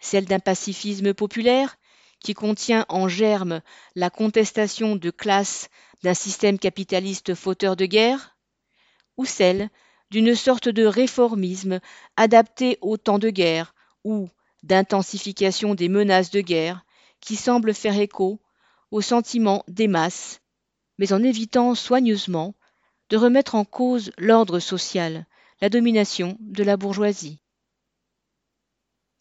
Celle 0.00 0.24
d'un 0.24 0.40
pacifisme 0.40 1.14
populaire 1.14 1.76
qui 2.18 2.34
contient 2.34 2.86
en 2.88 3.06
germe 3.06 3.62
la 3.94 4.10
contestation 4.10 4.96
de 4.96 5.10
classe 5.10 5.68
d'un 6.02 6.14
système 6.14 6.58
capitaliste 6.58 7.36
fauteur 7.36 7.76
de 7.76 7.86
guerre? 7.86 8.35
Ou 9.16 9.24
celle 9.24 9.70
d'une 10.10 10.34
sorte 10.34 10.68
de 10.68 10.84
réformisme 10.84 11.80
adapté 12.16 12.78
au 12.80 12.96
temps 12.96 13.18
de 13.18 13.30
guerre 13.30 13.74
ou 14.04 14.28
d'intensification 14.62 15.74
des 15.74 15.88
menaces 15.88 16.30
de 16.30 16.40
guerre 16.40 16.84
qui 17.20 17.36
semble 17.36 17.74
faire 17.74 17.98
écho 17.98 18.40
au 18.90 19.00
sentiment 19.00 19.64
des 19.68 19.88
masses 19.88 20.40
mais 20.98 21.12
en 21.12 21.22
évitant 21.22 21.74
soigneusement 21.74 22.54
de 23.10 23.16
remettre 23.16 23.54
en 23.54 23.64
cause 23.64 24.12
l'ordre 24.18 24.58
social, 24.58 25.26
la 25.60 25.68
domination 25.68 26.36
de 26.40 26.64
la 26.64 26.76
bourgeoisie. 26.76 27.40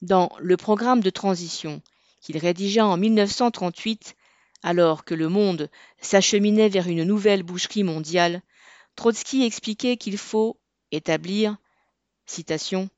Dans 0.02 0.32
le 0.40 0.58
programme 0.58 1.02
de 1.02 1.10
transition 1.10 1.82
qu'il 2.22 2.38
rédigea 2.38 2.86
en 2.86 2.98
1938, 2.98 4.16
alors 4.64 5.06
que 5.06 5.14
le 5.14 5.30
monde 5.30 5.70
s'acheminait 6.02 6.70
vers 6.70 6.88
une 6.88 7.04
nouvelle 7.04 7.44
boucherie 7.44 7.84
mondiale, 7.84 8.42
Trotsky 8.96 9.44
expliquait 9.44 9.98
qu'il 9.98 10.18
faut 10.18 10.60
établir, 10.92 11.58
citation, 12.26 12.90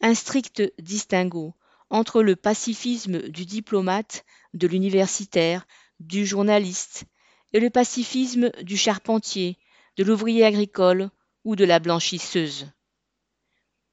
un 0.00 0.14
strict 0.14 0.62
distinguo 0.78 1.54
entre 1.90 2.22
le 2.22 2.36
pacifisme 2.36 3.28
du 3.28 3.44
diplomate, 3.44 4.24
de 4.54 4.66
l'universitaire, 4.66 5.66
du 5.98 6.24
journaliste, 6.24 7.04
et 7.52 7.60
le 7.60 7.68
pacifisme 7.68 8.50
du 8.62 8.76
charpentier, 8.76 9.58
de 9.96 10.04
l'ouvrier 10.04 10.44
agricole 10.44 11.10
ou 11.44 11.56
de 11.56 11.64
la 11.64 11.78
blanchisseuse. 11.80 12.70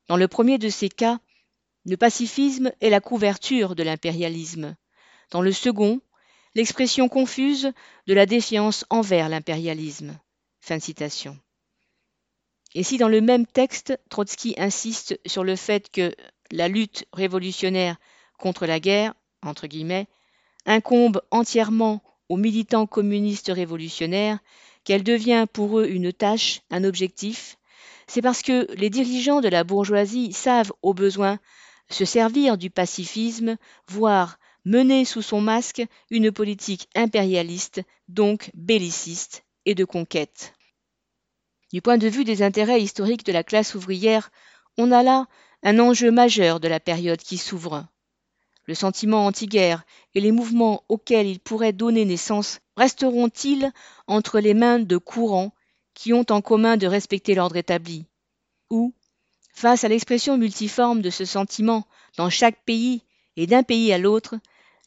Dans 0.08 0.18
le 0.18 0.28
premier 0.28 0.58
de 0.58 0.70
ces 0.70 0.90
cas, 0.90 1.20
le 1.86 1.98
pacifisme 1.98 2.72
est 2.82 2.90
la 2.90 3.02
couverture 3.02 3.76
de 3.76 3.84
l'impérialisme. 3.84 4.76
Dans 5.32 5.42
le 5.42 5.52
second, 5.52 6.02
l'expression 6.54 7.10
confuse 7.10 7.72
de 8.06 8.14
la 8.14 8.26
défiance 8.26 8.86
envers 8.90 9.28
l'impérialisme. 9.28 10.20
Fin 10.60 10.80
citation. 10.80 11.38
Et 12.78 12.84
si 12.84 13.00
dans 13.00 13.08
le 13.08 13.22
même 13.22 13.48
texte, 13.48 14.00
Trotsky 14.08 14.54
insiste 14.60 15.20
sur 15.26 15.44
le 15.44 15.56
fait 15.56 15.90
que 15.90 16.14
la 16.52 16.68
lutte 16.68 17.06
révolutionnaire 17.12 17.98
contre 18.38 18.68
la 18.68 18.80
guerre, 18.80 19.16
entre 19.42 19.66
guillemets, 19.66 20.06
incombe 20.68 21.24
entièrement 21.32 22.04
aux 22.30 22.38
militants 22.38 22.86
communistes 22.86 23.52
révolutionnaires 23.52 24.38
qu'elle 24.84 25.02
devient 25.04 25.48
pour 25.52 25.80
eux 25.80 25.88
une 25.88 26.14
tâche, 26.14 26.62
un 26.70 26.84
objectif, 26.84 27.58
c'est 28.06 28.22
parce 28.22 28.44
que 28.44 28.72
les 28.76 28.92
dirigeants 28.92 29.42
de 29.42 29.50
la 29.50 29.64
bourgeoisie 29.64 30.32
savent 30.32 30.72
au 30.84 30.94
besoin 30.94 31.40
se 31.90 32.06
servir 32.06 32.60
du 32.60 32.70
pacifisme, 32.70 33.58
voire 33.88 34.38
mener 34.66 35.04
sous 35.04 35.24
son 35.24 35.42
masque 35.42 35.82
une 36.12 36.32
politique 36.32 36.90
impérialiste, 36.94 37.82
donc 38.08 38.52
belliciste 38.54 39.46
et 39.66 39.74
de 39.74 39.84
conquête. 39.84 40.54
Du 41.74 41.82
point 41.82 41.98
de 41.98 42.08
vue 42.08 42.24
des 42.24 42.44
intérêts 42.44 42.82
historiques 42.82 43.26
de 43.26 43.34
la 43.34 43.44
classe 43.44 43.76
ouvrière, 43.76 44.32
on 44.78 44.92
a 44.92 45.04
là 45.04 45.28
un 45.64 45.80
enjeu 45.80 46.12
majeur 46.12 46.62
de 46.62 46.70
la 46.70 46.80
période 46.80 47.20
qui 47.20 47.38
s'ouvre. 47.38 47.86
Le 48.68 48.74
sentiment 48.74 49.26
anti-guerre 49.26 49.84
et 50.16 50.22
les 50.22 50.32
mouvements 50.32 50.84
auxquels 50.88 51.28
il 51.28 51.40
pourrait 51.42 51.74
donner 51.74 52.06
naissance 52.06 52.60
resteront-ils 52.78 53.72
entre 54.08 54.40
les 54.40 54.54
mains 54.54 54.80
de 54.80 54.98
courants 54.98 55.54
qui 55.94 56.14
ont 56.14 56.26
en 56.30 56.42
commun 56.42 56.78
de 56.78 56.88
respecter 56.88 57.36
l'ordre 57.36 57.58
établi? 57.58 58.06
Ou, 58.70 58.94
face 59.54 59.84
à 59.84 59.90
l'expression 59.90 60.38
multiforme 60.38 61.02
de 61.02 61.10
ce 61.10 61.26
sentiment 61.26 61.86
dans 62.16 62.30
chaque 62.30 62.64
pays 62.64 63.02
et 63.36 63.46
d'un 63.46 63.64
pays 63.64 63.92
à 63.92 63.98
l'autre, 63.98 64.36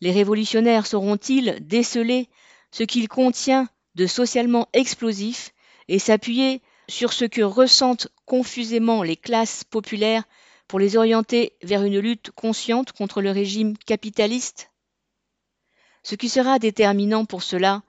les 0.00 0.12
révolutionnaires 0.12 0.86
sauront-ils 0.86 1.58
déceler 1.60 2.28
ce 2.70 2.84
qu'il 2.84 3.08
contient 3.08 3.68
de 3.96 4.06
socialement 4.06 4.68
explosif 4.72 5.52
et 5.88 5.98
s'appuyer 5.98 6.62
sur 6.90 7.12
ce 7.12 7.24
que 7.24 7.40
ressentent 7.40 8.08
confusément 8.26 9.02
les 9.02 9.16
classes 9.16 9.64
populaires 9.64 10.24
pour 10.68 10.78
les 10.78 10.96
orienter 10.96 11.54
vers 11.62 11.84
une 11.84 11.98
lutte 11.98 12.30
consciente 12.32 12.92
contre 12.92 13.22
le 13.22 13.30
régime 13.30 13.76
capitaliste. 13.78 14.70
Ce 16.02 16.14
qui 16.14 16.28
sera 16.28 16.58
déterminant 16.58 17.24
pour 17.24 17.42
cela, 17.42 17.82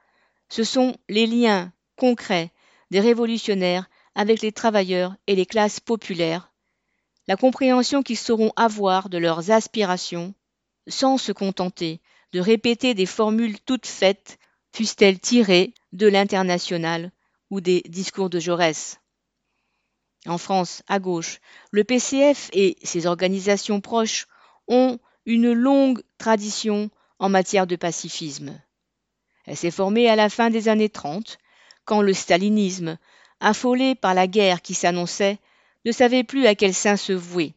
ce 0.50 0.64
sont 0.64 0.96
les 1.10 1.28
liens 1.28 1.74
concrets 1.96 2.52
des 2.92 3.00
révolutionnaires 3.00 3.90
avec 4.16 4.42
les 4.42 4.52
travailleurs 4.52 5.16
et 5.28 5.36
les 5.36 5.46
classes 5.46 5.80
populaires, 5.80 6.52
la 7.28 7.38
compréhension 7.38 8.04
qu'ils 8.04 8.18
sauront 8.18 8.52
avoir 8.56 9.10
de 9.10 9.18
leurs 9.18 9.52
aspirations, 9.52 10.34
sans 10.88 11.18
se 11.18 11.32
contenter 11.32 12.02
de 12.34 12.40
répéter 12.40 12.94
des 12.94 13.06
formules 13.06 13.60
toutes 13.60 13.86
faites, 13.86 14.38
fussent-elles 14.74 15.20
tirées 15.20 15.74
de 15.94 16.08
l'international 16.08 17.12
ou 17.52 17.62
des 17.62 17.82
discours 17.82 18.32
de 18.32 18.40
Jaurès. 18.40 19.00
En 20.26 20.38
France, 20.38 20.82
à 20.88 21.00
gauche, 21.00 21.40
le 21.70 21.84
PCF 21.84 22.50
et 22.54 22.78
ses 22.84 23.06
organisations 23.06 23.82
proches 23.82 24.28
ont 24.68 24.98
une 25.26 25.52
longue 25.52 26.02
tradition 26.18 26.90
en 27.20 27.30
matière 27.30 27.68
de 27.68 27.76
pacifisme. 27.76 28.60
Elle 29.46 29.58
s'est 29.58 29.72
formée 29.72 30.10
à 30.10 30.16
la 30.16 30.30
fin 30.30 30.50
des 30.50 30.70
années 30.70 30.90
30, 30.90 31.38
quand 31.86 32.02
le 32.02 32.14
stalinisme, 32.14 32.98
affolé 33.40 33.96
par 33.96 34.14
la 34.14 34.28
guerre 34.28 34.62
qui 34.62 34.74
s'annonçait, 34.74 35.40
ne 35.86 35.92
savait 35.92 36.24
plus 36.24 36.46
à 36.46 36.56
quel 36.56 36.74
sein 36.74 36.96
se 36.96 37.14
vouer. 37.14 37.54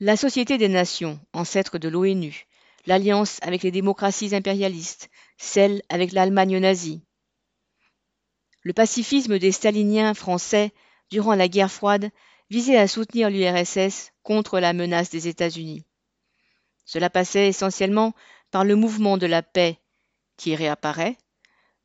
La 0.00 0.16
Société 0.16 0.58
des 0.58 0.68
Nations, 0.68 1.20
ancêtre 1.32 1.78
de 1.78 1.88
l'ONU, 1.88 2.46
l'alliance 2.86 3.38
avec 3.42 3.62
les 3.62 3.70
démocraties 3.70 4.34
impérialistes, 4.34 5.10
celle 5.38 5.82
avec 5.88 6.12
l'Allemagne 6.12 6.58
nazie. 6.58 7.02
Le 8.62 8.72
pacifisme 8.72 9.38
des 9.38 9.52
staliniens 9.52 10.14
français 10.14 10.72
durant 11.10 11.34
la 11.34 11.48
guerre 11.48 11.72
froide 11.72 12.10
visait 12.50 12.76
à 12.76 12.88
soutenir 12.88 13.30
l'URSS 13.30 14.12
contre 14.22 14.60
la 14.60 14.72
menace 14.72 15.10
des 15.10 15.28
États-Unis. 15.28 15.84
Cela 16.84 17.08
passait 17.08 17.48
essentiellement 17.48 18.14
par 18.50 18.64
le 18.64 18.76
mouvement 18.76 19.16
de 19.16 19.26
la 19.26 19.42
paix 19.42 19.78
qui 20.36 20.54
réapparaît, 20.54 21.16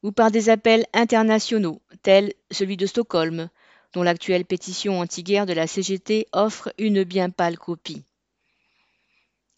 ou 0.02 0.12
par 0.12 0.32
des 0.32 0.50
appels 0.50 0.86
internationaux 0.94 1.82
tels 2.02 2.34
celui 2.52 2.78
de 2.78 2.86
Stockholm, 2.86 3.50
dont 3.94 4.04
l'actuelle 4.04 4.46
pétition 4.46 5.00
anti-guerre 5.00 5.46
de 5.46 5.54
la 5.54 5.68
CGT 5.68 6.28
offre 6.32 6.74
une 6.78 7.04
bien 7.04 7.30
pâle 7.30 7.58
copie. 7.58 8.04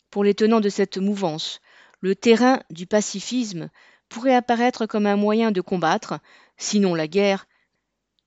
Pour 0.10 0.24
les 0.24 0.36
tenants 0.36 0.62
de 0.62 0.70
cette 0.70 0.98
mouvance, 0.98 1.60
le 2.02 2.16
terrain 2.16 2.62
du 2.70 2.86
pacifisme 2.86 3.70
pourrait 4.10 4.36
apparaître 4.36 4.86
comme 4.86 5.06
un 5.06 5.16
moyen 5.16 5.52
de 5.52 5.62
combattre, 5.62 6.20
sinon 6.58 6.96
la 6.96 7.08
guerre, 7.08 7.48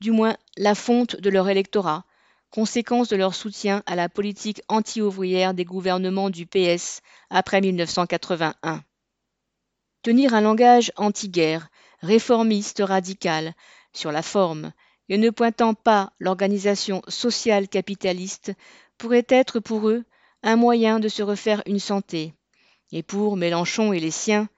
du 0.00 0.10
moins 0.10 0.36
la 0.56 0.74
fonte 0.74 1.16
de 1.16 1.30
leur 1.30 1.48
électorat, 1.48 2.04
conséquence 2.50 3.08
de 3.08 3.16
leur 3.16 3.34
soutien 3.34 3.82
à 3.86 3.94
la 3.94 4.08
politique 4.08 4.62
anti-ouvrière 4.68 5.54
des 5.54 5.64
gouvernements 5.64 6.30
du 6.30 6.46
PS 6.46 7.00
après 7.30 7.60
1981. 7.60 8.82
Tenir 10.02 10.34
un 10.34 10.40
langage 10.40 10.92
anti-guerre, 10.96 11.68
réformiste 12.00 12.82
radical, 12.84 13.54
sur 13.92 14.12
la 14.12 14.22
forme, 14.22 14.72
et 15.08 15.18
ne 15.18 15.30
pointant 15.30 15.74
pas 15.74 16.12
l'organisation 16.18 17.02
sociale 17.08 17.68
capitaliste, 17.68 18.52
pourrait 18.96 19.26
être 19.28 19.60
pour 19.60 19.88
eux 19.88 20.04
un 20.42 20.56
moyen 20.56 21.00
de 21.00 21.08
se 21.08 21.22
refaire 21.22 21.62
une 21.66 21.80
santé, 21.80 22.32
et 22.92 23.02
pour 23.02 23.36
Mélenchon 23.36 23.92
et 23.92 24.00
les 24.00 24.10
siens, 24.10 24.48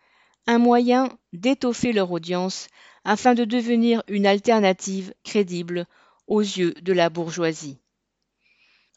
un 0.47 0.59
moyen 0.59 1.09
d'étoffer 1.33 1.93
leur 1.93 2.11
audience 2.11 2.69
afin 3.05 3.35
de 3.35 3.45
devenir 3.45 4.03
une 4.09 4.27
alternative 4.27 5.15
crédible 5.25 5.87
aux 6.27 6.41
yeux 6.41 6.75
de 6.83 6.93
la 6.93 7.11
bourgeoisie. 7.11 7.79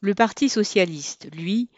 Le 0.02 0.14
Parti 0.14 0.50
socialiste, 0.50 1.28
lui, 1.34 1.70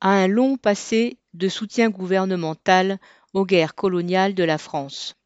a 0.00 0.10
un 0.10 0.28
long 0.28 0.56
passé 0.56 1.18
de 1.34 1.48
soutien 1.48 1.90
gouvernemental 1.90 2.98
aux 3.32 3.44
guerres 3.44 3.74
coloniales 3.74 4.34
de 4.34 4.44
la 4.44 4.58
France. 4.58 5.16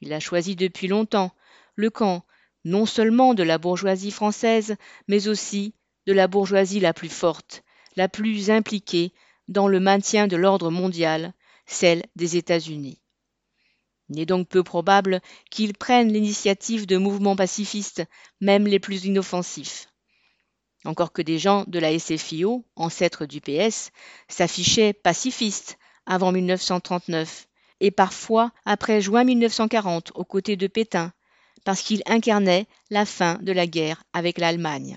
Il 0.00 0.12
a 0.12 0.20
choisi 0.20 0.56
depuis 0.56 0.88
longtemps 0.88 1.32
le 1.74 1.90
camp 1.90 2.24
non 2.64 2.86
seulement 2.86 3.34
de 3.34 3.42
la 3.42 3.58
bourgeoisie 3.58 4.10
française, 4.10 4.76
mais 5.06 5.28
aussi 5.28 5.74
de 6.06 6.12
la 6.12 6.28
bourgeoisie 6.28 6.80
la 6.80 6.92
plus 6.92 7.08
forte, 7.08 7.62
la 7.96 8.08
plus 8.08 8.50
impliquée 8.50 9.12
dans 9.48 9.68
le 9.68 9.80
maintien 9.80 10.26
de 10.26 10.36
l'ordre 10.36 10.70
mondial, 10.70 11.32
celle 11.66 12.02
des 12.16 12.36
États-Unis. 12.36 13.00
Il 14.10 14.20
est 14.20 14.26
donc 14.26 14.48
peu 14.48 14.62
probable 14.62 15.20
qu'ils 15.50 15.74
prennent 15.74 16.12
l'initiative 16.12 16.86
de 16.86 16.96
mouvements 16.96 17.36
pacifistes, 17.36 18.04
même 18.40 18.66
les 18.66 18.78
plus 18.78 19.04
inoffensifs. 19.04 19.88
Encore 20.84 21.12
que 21.12 21.22
des 21.22 21.38
gens 21.38 21.64
de 21.66 21.78
la 21.78 21.98
SFIO, 21.98 22.64
ancêtres 22.76 23.26
du 23.26 23.40
PS, 23.40 23.90
s'affichaient 24.28 24.92
pacifistes 24.92 25.78
avant 26.06 26.32
1939 26.32 27.48
et 27.80 27.90
parfois 27.90 28.52
après 28.64 29.00
juin 29.00 29.24
1940 29.24 30.12
aux 30.14 30.24
côtés 30.24 30.56
de 30.56 30.66
Pétain, 30.66 31.12
parce 31.64 31.82
qu'ils 31.82 32.02
incarnaient 32.06 32.66
la 32.90 33.04
fin 33.04 33.38
de 33.42 33.52
la 33.52 33.66
guerre 33.66 34.04
avec 34.12 34.38
l'Allemagne. 34.38 34.96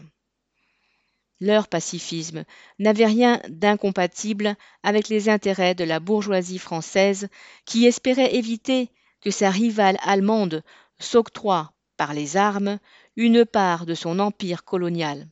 Leur 1.41 1.67
pacifisme 1.67 2.45
n'avait 2.77 3.07
rien 3.07 3.41
d'incompatible 3.49 4.55
avec 4.83 5.09
les 5.09 5.27
intérêts 5.27 5.73
de 5.73 5.83
la 5.83 5.99
bourgeoisie 5.99 6.59
française 6.59 7.29
qui 7.65 7.87
espérait 7.87 8.35
éviter 8.35 8.91
que 9.21 9.31
sa 9.31 9.49
rivale 9.49 9.97
allemande 10.01 10.63
s'octroie, 10.99 11.73
par 11.97 12.13
les 12.13 12.37
armes, 12.37 12.79
une 13.15 13.45
part 13.45 13.85
de 13.85 13.93
son 13.93 14.19
empire 14.19 14.63
colonial. 14.63 15.27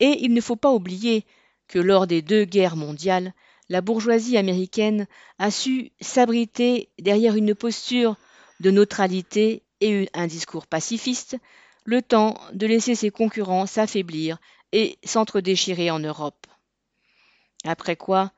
Et 0.00 0.18
il 0.20 0.32
ne 0.32 0.40
faut 0.40 0.56
pas 0.56 0.70
oublier 0.70 1.24
que 1.66 1.78
lors 1.78 2.06
des 2.06 2.22
deux 2.22 2.44
guerres 2.44 2.76
mondiales, 2.76 3.34
la 3.68 3.80
bourgeoisie 3.80 4.36
américaine 4.36 5.06
a 5.38 5.50
su 5.50 5.90
s'abriter 6.00 6.88
derrière 6.98 7.34
une 7.36 7.54
posture 7.54 8.16
de 8.60 8.70
neutralité 8.70 9.62
et 9.80 10.08
un 10.14 10.26
discours 10.26 10.66
pacifiste, 10.66 11.36
le 11.84 12.02
temps 12.02 12.38
de 12.52 12.66
laisser 12.66 12.94
ses 12.94 13.10
concurrents 13.10 13.66
s'affaiblir 13.66 14.38
et 14.72 14.98
s'entre-déchirer 15.04 15.90
en 15.90 15.98
Europe. 15.98 16.46
Après 17.64 17.96
quoi, 17.96 18.32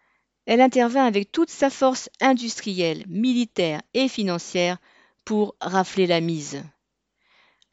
elle 0.46 0.60
intervint 0.60 1.04
avec 1.04 1.32
toute 1.32 1.50
sa 1.50 1.70
force 1.70 2.10
industrielle, 2.20 3.04
militaire 3.08 3.82
et 3.94 4.08
financière 4.08 4.78
pour 5.24 5.54
rafler 5.60 6.06
la 6.06 6.20
mise. 6.20 6.62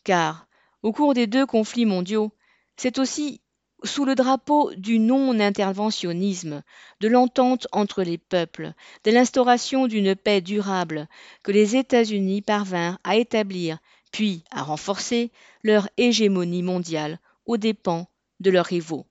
Car, 0.04 0.48
au 0.84 0.92
cours 0.92 1.14
des 1.14 1.28
deux 1.28 1.46
conflits 1.46 1.86
mondiaux, 1.86 2.32
c'est 2.76 3.00
aussi 3.00 3.42
sous 3.84 4.06
le 4.06 4.16
drapeau 4.16 4.74
du 4.76 5.00
non-interventionnisme, 5.00 6.64
de 7.00 7.08
l'entente 7.08 7.68
entre 7.72 8.04
les 8.04 8.18
peuples, 8.18 8.74
de 9.04 9.12
l'instauration 9.12 9.88
d'une 9.88 10.16
paix 10.16 10.42
durable, 10.42 11.08
que 11.44 11.52
les 11.52 11.76
États-Unis 11.76 12.42
parvinrent 12.42 13.00
à 13.04 13.16
établir, 13.16 13.80
puis 14.12 14.44
à 14.52 14.64
renforcer 14.64 15.32
leur 15.64 15.90
hégémonie 15.98 16.64
mondiale 16.64 17.20
aux 17.46 17.58
dépens 17.58 18.08
de 18.40 18.50
leurs 18.50 18.66
rivaux. 18.66 19.06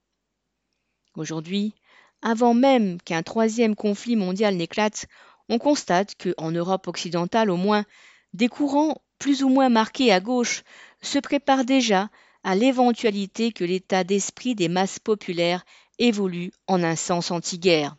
Aujourd'hui, 1.15 1.73
avant 2.21 2.53
même 2.53 2.99
qu'un 3.01 3.23
troisième 3.23 3.75
conflit 3.75 4.15
mondial 4.15 4.55
n'éclate, 4.55 5.05
on 5.49 5.59
constate 5.59 6.15
que, 6.15 6.33
en 6.37 6.51
Europe 6.51 6.87
occidentale 6.87 7.49
au 7.49 7.57
moins, 7.57 7.85
des 8.33 8.47
courants 8.47 9.01
plus 9.19 9.43
ou 9.43 9.49
moins 9.49 9.69
marqués 9.69 10.11
à 10.11 10.19
gauche 10.19 10.63
se 11.01 11.19
préparent 11.19 11.65
déjà 11.65 12.09
à 12.43 12.55
l'éventualité 12.55 13.51
que 13.51 13.63
l'état 13.63 14.03
d'esprit 14.03 14.55
des 14.55 14.67
masses 14.67 14.99
populaires 14.99 15.65
évolue 15.99 16.51
en 16.67 16.83
un 16.83 16.95
sens 16.95 17.31
anti-guerre. 17.31 17.95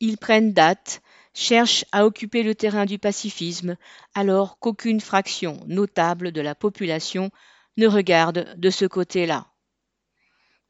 Ils 0.00 0.18
prennent 0.18 0.52
date, 0.52 1.02
cherchent 1.34 1.84
à 1.92 2.06
occuper 2.06 2.42
le 2.42 2.54
terrain 2.54 2.86
du 2.86 2.98
pacifisme, 2.98 3.76
alors 4.14 4.58
qu'aucune 4.58 5.00
fraction 5.00 5.60
notable 5.66 6.32
de 6.32 6.40
la 6.40 6.54
population 6.54 7.30
ne 7.76 7.86
regarde 7.86 8.54
de 8.56 8.70
ce 8.70 8.84
côté-là. 8.84 9.46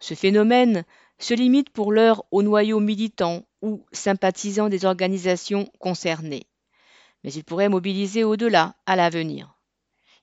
Ce 0.01 0.15
phénomène 0.15 0.85
se 1.19 1.35
limite 1.35 1.71
pour 1.71 1.93
l'heure 1.93 2.25
au 2.31 2.43
noyau 2.43 2.81
militant 2.81 3.45
ou 3.63 3.85
sympathisant 3.93 4.69
des 4.69 4.85
organisations 4.85 5.71
concernées. 5.79 6.47
Mais 7.23 7.33
il 7.33 7.45
pourrait 7.45 7.69
mobiliser 7.69 8.25
au-delà, 8.25 8.77
à 8.87 8.97
l'avenir. 8.97 9.57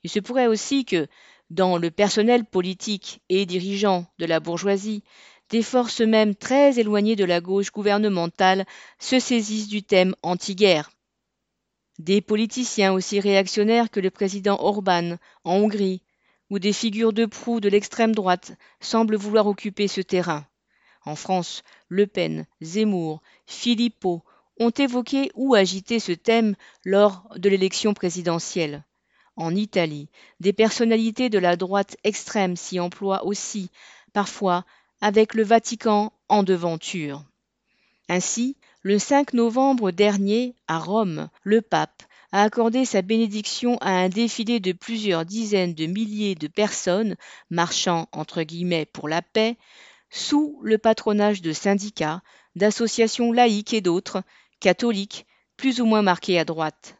Il 0.04 0.10
se 0.10 0.20
pourrait 0.20 0.48
aussi 0.48 0.86
que, 0.86 1.08
dans 1.50 1.78
le 1.78 1.92
personnel 1.92 2.46
politique 2.46 3.22
et 3.30 3.46
dirigeant 3.46 4.06
de 4.20 4.26
la 4.26 4.40
bourgeoisie, 4.40 5.04
des 5.50 5.64
forces 5.64 6.02
même 6.02 6.36
très 6.36 6.80
éloignées 6.80 7.16
de 7.16 7.26
la 7.26 7.42
gauche 7.42 7.72
gouvernementale 7.72 8.66
se 9.00 9.20
saisissent 9.20 9.68
du 9.68 9.84
thème 9.84 10.16
anti-guerre. 10.24 10.92
Des 12.00 12.22
politiciens 12.22 12.94
aussi 12.94 13.20
réactionnaires 13.20 13.92
que 13.92 14.00
le 14.00 14.10
président 14.10 14.58
Orban 14.60 15.18
en 15.44 15.56
Hongrie, 15.56 16.04
ou 16.50 16.60
des 16.60 16.74
figures 16.74 17.14
de 17.14 17.26
proue 17.26 17.60
de 17.60 17.70
l'extrême 17.70 18.14
droite 18.14 18.54
semblent 18.80 19.16
vouloir 19.16 19.48
occuper 19.48 19.88
ce 19.88 20.02
terrain. 20.02 20.46
En 21.06 21.16
France, 21.16 21.64
Le 21.88 22.08
Pen, 22.08 22.46
Zemmour, 22.62 23.22
Philippot 23.46 24.24
ont 24.60 24.70
évoqué 24.70 25.32
ou 25.36 25.56
agité 25.56 26.00
ce 26.00 26.12
thème 26.12 26.56
lors 26.86 27.28
de 27.36 27.50
l'élection 27.50 27.94
présidentielle. 27.94 28.84
En 29.36 29.56
Italie, 29.56 30.10
des 30.40 30.54
personnalités 30.54 31.30
de 31.30 31.40
la 31.40 31.56
droite 31.56 31.98
extrême 32.04 32.56
s'y 32.56 32.80
emploient 32.80 33.26
aussi, 33.26 33.72
parfois 34.14 34.66
avec 35.00 35.34
le 35.34 35.44
Vatican 35.44 36.14
en 36.30 36.44
devanture. 36.44 37.24
Ainsi, 38.08 38.58
le 38.82 39.00
5 39.00 39.34
novembre 39.34 39.92
dernier, 39.92 40.56
à 40.68 40.78
Rome, 40.78 41.30
le 41.44 41.62
pape 41.62 42.04
a 42.32 42.44
accordé 42.44 42.86
sa 42.86 43.02
bénédiction 43.02 43.78
à 43.82 43.92
un 43.92 44.10
défilé 44.10 44.60
de 44.60 44.72
plusieurs 44.72 45.26
dizaines 45.26 45.74
de 45.74 45.86
milliers 45.86 46.36
de 46.36 46.48
personnes 46.48 47.16
marchant 47.50 48.08
pour 48.94 49.08
la 49.08 49.22
paix 49.22 49.58
sous 50.12 50.60
le 50.62 50.78
patronage 50.78 51.42
de 51.42 51.54
syndicats, 51.54 52.22
d'associations 52.56 53.32
laïques 53.32 53.74
et 53.74 53.82
d'autres, 53.82 54.24
catholiques, 54.60 55.26
plus 55.58 55.82
ou 55.82 55.86
moins 55.86 56.02
marqués 56.02 56.38
à 56.38 56.46
droite. 56.46 56.98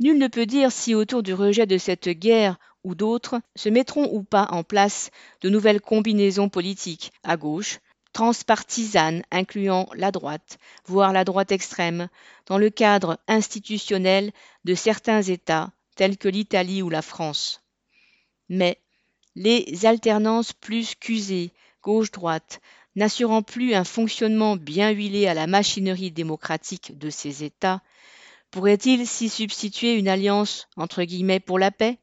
Nul 0.00 0.18
ne 0.18 0.26
peut 0.26 0.46
dire 0.46 0.72
si 0.72 0.94
autour 0.94 1.22
du 1.22 1.32
rejet 1.32 1.66
de 1.66 1.78
cette 1.78 2.08
guerre 2.08 2.58
ou 2.82 2.96
d'autres 2.96 3.40
se 3.54 3.68
mettront 3.68 4.08
ou 4.12 4.24
pas 4.24 4.48
en 4.50 4.64
place 4.64 5.10
de 5.42 5.48
nouvelles 5.48 5.80
combinaisons 5.80 6.48
politiques, 6.48 7.12
à 7.22 7.36
gauche, 7.36 7.78
transpartisanes 8.12 9.22
incluant 9.30 9.88
la 9.94 10.10
droite, 10.10 10.58
voire 10.86 11.12
la 11.12 11.24
droite 11.24 11.52
extrême, 11.52 12.08
dans 12.46 12.58
le 12.58 12.70
cadre 12.70 13.18
institutionnel 13.28 14.32
de 14.64 14.74
certains 14.74 15.22
États 15.22 15.72
tels 15.94 16.18
que 16.18 16.28
l'Italie 16.28 16.82
ou 16.82 16.90
la 16.90 17.02
France. 17.02 17.62
Mais 18.48 18.78
les 19.34 19.86
alternances 19.86 20.52
plus 20.52 20.94
qu'usées, 20.94 21.52
gauche-droite, 21.82 22.60
n'assurant 22.94 23.42
plus 23.42 23.74
un 23.74 23.84
fonctionnement 23.84 24.56
bien 24.56 24.90
huilé 24.90 25.26
à 25.26 25.34
la 25.34 25.46
machinerie 25.46 26.10
démocratique 26.10 26.98
de 26.98 27.10
ces 27.10 27.44
États, 27.44 27.82
pourrait-il 28.50 29.06
s'y 29.06 29.28
substituer 29.28 29.94
une 29.94 30.08
alliance 30.08 30.68
entre 30.76 31.02
guillemets 31.02 31.40
pour 31.40 31.58
la 31.58 31.70
paix? 31.70 31.98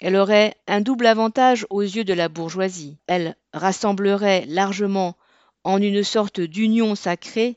Elle 0.00 0.16
aurait 0.16 0.54
un 0.66 0.80
double 0.80 1.06
avantage 1.06 1.66
aux 1.70 1.82
yeux 1.82 2.04
de 2.04 2.12
la 2.12 2.28
bourgeoisie. 2.28 2.98
Elle 3.06 3.36
rassemblerait 3.52 4.46
largement 4.46 5.16
en 5.64 5.82
une 5.82 6.04
sorte 6.04 6.40
d'union 6.40 6.94
sacrée 6.94 7.56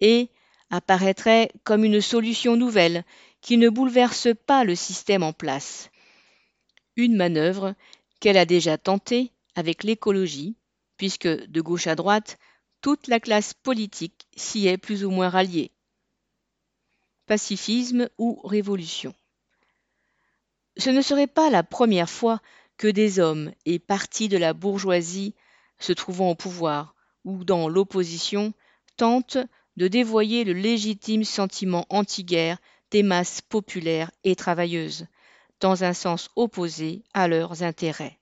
et 0.00 0.28
apparaîtrait 0.70 1.50
comme 1.64 1.84
une 1.84 2.00
solution 2.00 2.56
nouvelle 2.56 3.04
qui 3.40 3.56
ne 3.56 3.68
bouleverse 3.68 4.28
pas 4.46 4.64
le 4.64 4.76
système 4.76 5.22
en 5.22 5.32
place. 5.32 5.90
Une 6.96 7.16
manœuvre 7.16 7.74
qu'elle 8.20 8.36
a 8.36 8.44
déjà 8.44 8.78
tentée 8.78 9.32
avec 9.54 9.84
l'écologie, 9.84 10.56
puisque 10.96 11.28
de 11.28 11.60
gauche 11.60 11.86
à 11.86 11.94
droite, 11.94 12.38
toute 12.80 13.08
la 13.08 13.20
classe 13.20 13.54
politique 13.54 14.26
s'y 14.36 14.66
est 14.66 14.78
plus 14.78 15.04
ou 15.04 15.10
moins 15.10 15.28
ralliée. 15.28 15.72
Pacifisme 17.26 18.08
ou 18.18 18.40
révolution 18.44 19.14
Ce 20.76 20.90
ne 20.90 21.02
serait 21.02 21.26
pas 21.26 21.50
la 21.50 21.62
première 21.62 22.10
fois 22.10 22.40
que 22.76 22.88
des 22.88 23.18
hommes 23.18 23.52
et 23.66 23.78
partis 23.78 24.28
de 24.28 24.38
la 24.38 24.52
bourgeoisie 24.52 25.34
se 25.78 25.92
trouvant 25.92 26.30
au 26.30 26.34
pouvoir 26.34 26.94
ou 27.24 27.44
dans 27.44 27.68
l'opposition 27.68 28.54
tentent 28.96 29.38
de 29.76 29.88
dévoyer 29.88 30.44
le 30.44 30.52
légitime 30.52 31.24
sentiment 31.24 31.86
anti-guerre 31.88 32.58
des 32.90 33.02
masses 33.02 33.40
populaires 33.40 34.10
et 34.24 34.36
travailleuses, 34.36 35.06
dans 35.60 35.84
un 35.84 35.92
sens 35.92 36.28
opposé 36.36 37.02
à 37.14 37.28
leurs 37.28 37.62
intérêts. 37.62 38.19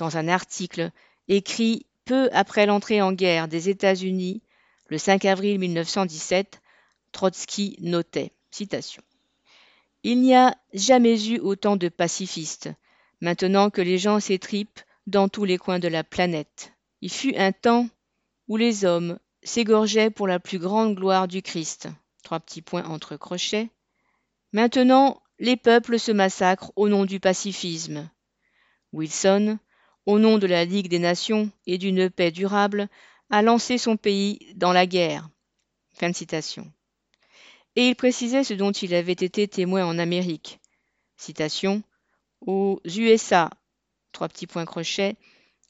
Dans 0.00 0.16
un 0.16 0.28
article 0.28 0.92
écrit 1.28 1.84
peu 2.06 2.30
après 2.32 2.64
l'entrée 2.64 3.02
en 3.02 3.12
guerre 3.12 3.48
des 3.48 3.68
États-Unis, 3.68 4.40
le 4.88 4.96
5 4.96 5.26
avril 5.26 5.58
1917, 5.58 6.62
Trotsky 7.12 7.76
notait 7.80 8.32
Il 10.02 10.22
n'y 10.22 10.34
a 10.34 10.56
jamais 10.72 11.28
eu 11.28 11.38
autant 11.38 11.76
de 11.76 11.90
pacifistes, 11.90 12.70
maintenant 13.20 13.68
que 13.68 13.82
les 13.82 13.98
gens 13.98 14.20
s'étripent 14.20 14.80
dans 15.06 15.28
tous 15.28 15.44
les 15.44 15.58
coins 15.58 15.78
de 15.78 15.88
la 15.88 16.02
planète. 16.02 16.72
Il 17.02 17.12
fut 17.12 17.36
un 17.36 17.52
temps 17.52 17.86
où 18.48 18.56
les 18.56 18.86
hommes 18.86 19.18
s'égorgeaient 19.42 20.08
pour 20.08 20.26
la 20.26 20.40
plus 20.40 20.58
grande 20.58 20.94
gloire 20.94 21.28
du 21.28 21.42
Christ. 21.42 21.88
Trois 22.22 22.40
petits 22.40 22.62
points 22.62 22.86
entre 22.86 23.18
crochets. 23.18 23.68
Maintenant, 24.54 25.20
les 25.38 25.58
peuples 25.58 25.98
se 25.98 26.10
massacrent 26.10 26.72
au 26.74 26.88
nom 26.88 27.04
du 27.04 27.20
pacifisme. 27.20 28.08
Wilson, 28.94 29.58
au 30.06 30.18
nom 30.18 30.38
de 30.38 30.46
la 30.46 30.64
Ligue 30.64 30.88
des 30.88 30.98
Nations 30.98 31.50
et 31.66 31.78
d'une 31.78 32.10
paix 32.10 32.30
durable, 32.30 32.88
a 33.30 33.42
lancé 33.42 33.78
son 33.78 33.96
pays 33.96 34.38
dans 34.54 34.72
la 34.72 34.86
guerre. 34.86 35.28
Fin 35.92 36.10
de 36.10 36.16
citation. 36.16 36.70
Et 37.76 37.88
il 37.88 37.94
précisait 37.94 38.44
ce 38.44 38.54
dont 38.54 38.72
il 38.72 38.94
avait 38.94 39.12
été 39.12 39.46
témoin 39.46 39.84
en 39.84 39.98
Amérique. 39.98 40.58
Citation. 41.16 41.82
Aux 42.40 42.80
USA, 42.84 43.50
trois 44.12 44.28
petits 44.28 44.46
points 44.46 44.64
crochets, 44.64 45.16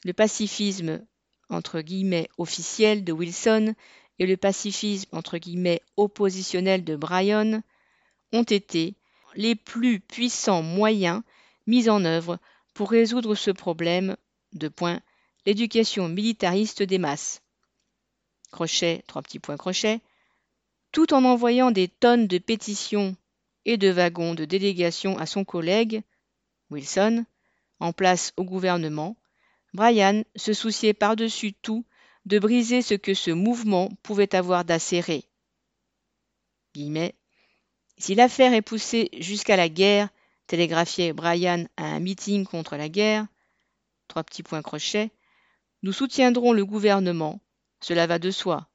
le 0.05 0.13
pacifisme 0.13 1.05
entre 1.49 1.81
guillemets 1.81 2.29
officiel 2.37 3.03
de 3.03 3.11
Wilson 3.11 3.75
et 4.19 4.25
le 4.25 4.37
pacifisme 4.37 5.09
entre 5.11 5.37
guillemets 5.37 5.81
oppositionnel 5.97 6.83
de 6.83 6.95
Bryan 6.95 7.61
ont 8.31 8.43
été 8.43 8.95
les 9.35 9.55
plus 9.55 9.99
puissants 9.99 10.61
moyens 10.61 11.21
mis 11.67 11.89
en 11.89 12.05
œuvre 12.05 12.39
pour 12.81 12.89
résoudre 12.89 13.35
ce 13.35 13.51
problème 13.51 14.17
de 14.53 14.67
point 14.67 15.01
l'éducation 15.45 16.09
militariste 16.09 16.81
des 16.81 16.97
masses. 16.97 17.43
Crochet, 18.51 19.03
trois 19.05 19.21
petits 19.21 19.37
points 19.37 19.55
crochet, 19.55 19.99
tout 20.91 21.13
en 21.13 21.23
envoyant 21.23 21.69
des 21.69 21.87
tonnes 21.87 22.25
de 22.25 22.39
pétitions 22.39 23.15
et 23.65 23.77
de 23.77 23.91
wagons 23.91 24.33
de 24.33 24.45
délégation 24.45 25.15
à 25.19 25.27
son 25.27 25.45
collègue, 25.45 26.01
Wilson, 26.71 27.23
en 27.79 27.93
place 27.93 28.33
au 28.35 28.45
gouvernement, 28.45 29.15
Bryan 29.75 30.23
se 30.35 30.51
souciait 30.51 30.95
par-dessus 30.95 31.53
tout 31.53 31.85
de 32.25 32.39
briser 32.39 32.81
ce 32.81 32.95
que 32.95 33.13
ce 33.13 33.29
mouvement 33.29 33.91
pouvait 34.01 34.33
avoir 34.33 34.65
d'acéré. 34.65 35.23
Si 37.99 38.15
l'affaire 38.15 38.55
est 38.55 38.63
poussée 38.63 39.11
jusqu'à 39.19 39.55
la 39.55 39.69
guerre, 39.69 40.09
télégraphiait 40.51 41.13
Bryan 41.13 41.69
à 41.77 41.85
un 41.85 42.01
meeting 42.01 42.45
contre 42.45 42.75
la 42.75 42.89
guerre, 42.89 43.25
trois 44.09 44.21
petits 44.21 44.43
points 44.43 44.61
crochets, 44.61 45.11
nous 45.81 45.93
soutiendrons 45.93 46.51
le 46.51 46.65
gouvernement, 46.65 47.39
cela 47.79 48.05
va 48.05 48.19
de 48.19 48.31
soi. 48.31 48.67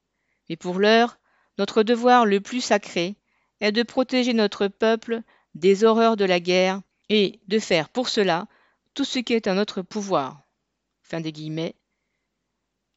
Mais 0.49 0.55
pour 0.55 0.79
l'heure, 0.79 1.19
notre 1.59 1.83
devoir 1.83 2.25
le 2.25 2.41
plus 2.41 2.61
sacré 2.61 3.15
est 3.59 3.71
de 3.71 3.83
protéger 3.83 4.33
notre 4.33 4.67
peuple 4.67 5.21
des 5.53 5.83
horreurs 5.83 6.17
de 6.17 6.25
la 6.25 6.39
guerre 6.39 6.81
et 7.09 7.41
de 7.47 7.59
faire 7.59 7.89
pour 7.89 8.09
cela 8.09 8.47
tout 8.95 9.05
ce 9.05 9.19
qui 9.19 9.33
est 9.33 9.45
à 9.45 9.53
notre 9.53 9.83
pouvoir. 9.83 10.41
Fin 11.03 11.21
des 11.21 11.31
guillemets. 11.31 11.75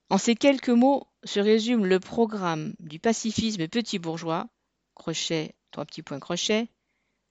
En 0.08 0.16
ces 0.16 0.34
quelques 0.34 0.70
mots 0.70 1.06
se 1.24 1.38
résume 1.38 1.84
le 1.84 2.00
programme 2.00 2.72
du 2.78 2.98
pacifisme 2.98 3.68
petit 3.68 3.98
bourgeois, 3.98 4.48
crochet, 4.94 5.54
trois 5.70 5.84
petits 5.84 6.02
points 6.02 6.18
crochet, 6.18 6.68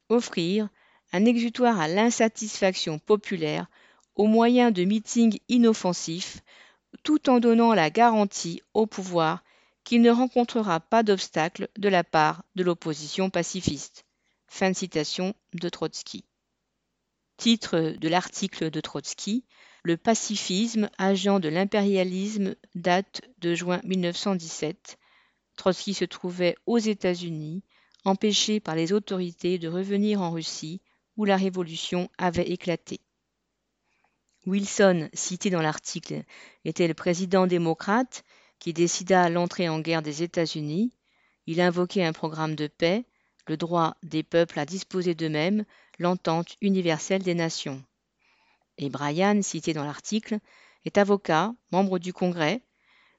offrir 0.09 0.69
un 1.11 1.25
exutoire 1.25 1.79
à 1.79 1.87
l'insatisfaction 1.87 2.99
populaire 2.99 3.67
au 4.15 4.27
moyen 4.27 4.71
de 4.71 4.83
meetings 4.83 5.39
inoffensifs, 5.47 6.41
tout 7.03 7.29
en 7.29 7.39
donnant 7.39 7.73
la 7.73 7.89
garantie 7.89 8.61
au 8.73 8.85
pouvoir 8.85 9.43
qu'il 9.83 10.01
ne 10.01 10.11
rencontrera 10.11 10.79
pas 10.79 11.03
d'obstacle 11.03 11.69
de 11.77 11.89
la 11.89 12.03
part 12.03 12.43
de 12.55 12.63
l'opposition 12.63 13.29
pacifiste. 13.29 14.05
Fin 14.47 14.71
de 14.71 14.75
citation 14.75 15.33
de 15.53 15.69
Trotsky. 15.69 16.25
Titre 17.37 17.95
de 17.97 18.07
l'article 18.09 18.69
de 18.69 18.81
Trotsky 18.81 19.45
Le 19.83 19.95
pacifisme, 19.95 20.89
agent 20.97 21.39
de 21.39 21.49
l'impérialisme, 21.49 22.55
date 22.75 23.21
de 23.37 23.55
juin 23.55 23.79
1917. 23.83 24.97
Trotsky 25.55 25.93
se 25.93 26.05
trouvait 26.05 26.55
aux 26.65 26.77
États-Unis, 26.77 27.63
empêché 28.03 28.59
par 28.59 28.75
les 28.75 28.91
autorités 28.91 29.57
de 29.57 29.67
revenir 29.69 30.21
en 30.21 30.31
Russie, 30.31 30.81
où 31.19 31.25
la 31.25 31.35
révolution 31.35 32.09
avait 32.17 32.49
éclaté. 32.49 33.01
Wilson, 34.45 35.09
cité 35.13 35.49
dans 35.49 35.61
l'article, 35.61 36.23
était 36.63 36.87
le 36.87 36.93
président 36.93 37.45
démocrate 37.45 38.23
qui 38.57 38.71
décida 38.71 39.29
l'entrée 39.29 39.67
en 39.67 39.81
guerre 39.81 40.01
des 40.01 40.23
États-Unis. 40.23 40.93
Il 41.45 41.59
invoquait 41.59 42.05
un 42.05 42.13
programme 42.13 42.55
de 42.55 42.67
paix, 42.67 43.03
le 43.47 43.57
droit 43.57 43.97
des 44.01 44.23
peuples 44.23 44.59
à 44.59 44.65
disposer 44.65 45.13
d'eux-mêmes, 45.13 45.65
l'entente 45.97 46.55
universelle 46.61 47.21
des 47.21 47.35
nations. 47.35 47.83
Et 48.77 48.89
Bryan, 48.89 49.43
cité 49.43 49.73
dans 49.73 49.83
l'article, 49.83 50.39
est 50.85 50.97
avocat, 50.97 51.53
membre 51.73 51.99
du 51.99 52.13
Congrès. 52.13 52.61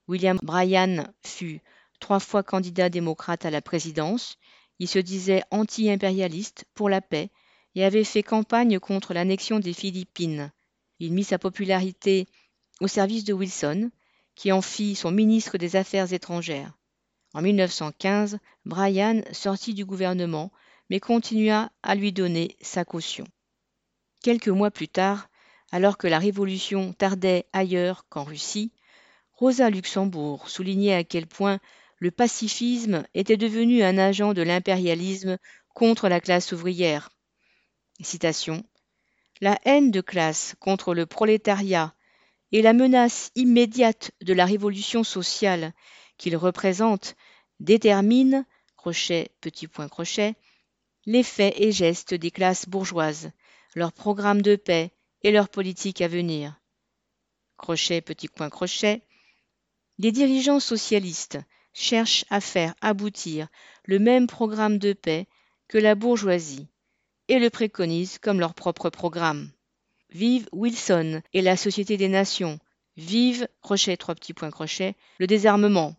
William 0.09 0.39
Bryan 0.43 1.13
fut 1.23 1.61
trois 2.01 2.19
fois 2.19 2.43
candidat 2.43 2.89
démocrate 2.89 3.45
à 3.45 3.51
la 3.51 3.61
présidence. 3.61 4.39
Il 4.79 4.89
se 4.89 4.99
disait 4.99 5.43
anti-impérialiste 5.51 6.65
pour 6.73 6.89
la 6.89 7.03
paix 7.03 7.31
et 7.75 7.85
avait 7.85 8.05
fait 8.05 8.23
campagne 8.23 8.79
contre 8.79 9.15
l'annexion 9.15 9.59
des 9.59 9.73
Philippines. 9.73 10.51
Il 10.99 11.13
mit 11.13 11.25
sa 11.25 11.39
popularité 11.39 12.27
au 12.81 12.89
service 12.89 13.25
de 13.25 13.33
Wilson, 13.33 13.91
qui 14.35 14.53
en 14.53 14.63
fit 14.63 14.95
son 14.95 15.11
ministre 15.11 15.59
des 15.59 15.77
Affaires 15.77 16.13
étrangères. 16.13 16.73
En 17.35 17.43
1915, 17.43 18.39
Bryan 18.65 19.23
sortit 19.33 19.75
du 19.75 19.85
gouvernement, 19.85 20.51
mais 20.89 20.99
continua 20.99 21.71
à 21.83 21.95
lui 21.95 22.13
donner 22.13 22.57
sa 22.61 22.85
caution. 22.85 23.25
Quelques 24.23 24.49
mois 24.49 24.71
plus 24.71 24.89
tard, 24.89 25.29
alors 25.71 25.97
que 25.97 26.09
la 26.09 26.19
révolution 26.19 26.93
tardait 26.93 27.47
ailleurs 27.53 28.05
qu'en 28.09 28.25
Russie, 28.25 28.73
Rosa 29.33 29.71
Luxembourg 29.71 30.49
soulignait 30.49 30.95
à 30.95 31.05
quel 31.05 31.27
point 31.27 31.61
le 31.99 32.11
pacifisme 32.11 33.05
était 33.15 33.37
devenu 33.37 33.83
un 33.83 33.97
agent 33.99 34.35
de 34.35 34.43
l'impérialisme 34.43 35.39
contre 35.73 36.09
la 36.09 36.21
classe 36.21 36.53
ouvrière. 36.53 37.11
Citation. 38.03 38.65
La 39.43 39.59
haine 39.65 39.91
de 39.91 40.01
classe 40.01 40.55
contre 40.59 40.95
le 40.95 41.05
prolétariat 41.05 41.95
et 42.51 42.63
la 42.63 42.73
menace 42.73 43.31
immédiate 43.35 44.11
de 44.23 44.33
la 44.33 44.47
révolution 44.47 45.05
sociale 45.05 45.75
qu'il 46.17 46.37
représente 46.37 47.15
déterminent, 47.61 48.45
crochet, 48.77 49.31
petit 49.43 49.69
point 49.69 49.89
crochet, 49.89 50.35
les 51.05 51.23
faits 51.23 51.55
et 51.59 51.73
gestes 51.73 52.15
des 52.15 52.31
classes 52.31 52.67
bourgeoises, 52.69 53.33
leur 53.75 53.93
programme 53.93 54.41
de 54.41 54.57
paix 54.57 54.93
et 55.23 55.31
leur 55.31 55.51
politique 55.51 56.01
à 56.01 56.09
venir. 56.09 56.59
Crochet, 57.59 58.01
petit 58.01 58.29
point 58.29 58.49
crochet, 58.49 59.03
les 59.99 60.11
dirigeants 60.11 60.61
socialistes 60.61 61.39
cherchent 61.75 62.25
à 62.31 62.41
faire 62.41 62.75
aboutir 62.81 63.49
le 63.85 63.99
même 63.99 64.27
programme 64.27 64.79
de 64.79 64.95
paix 64.95 65.29
que 65.69 65.77
la 65.77 65.95
bourgeoisie 65.95 66.70
et 67.31 67.39
le 67.39 67.49
préconisent 67.49 68.19
comme 68.19 68.41
leur 68.41 68.55
propre 68.55 68.91
programme. 68.91 69.51
Vive 70.11 70.49
Wilson 70.51 71.23
et 71.33 71.43
la 71.43 71.57
Société 71.57 71.97
des 71.97 72.09
Nations. 72.09 72.59
Vive, 72.97 73.47
crochet, 73.63 73.97
trois 73.97 74.17
petits 74.17 74.35
points 74.35 74.51
le 75.19 75.27
désarmement. 75.29 75.95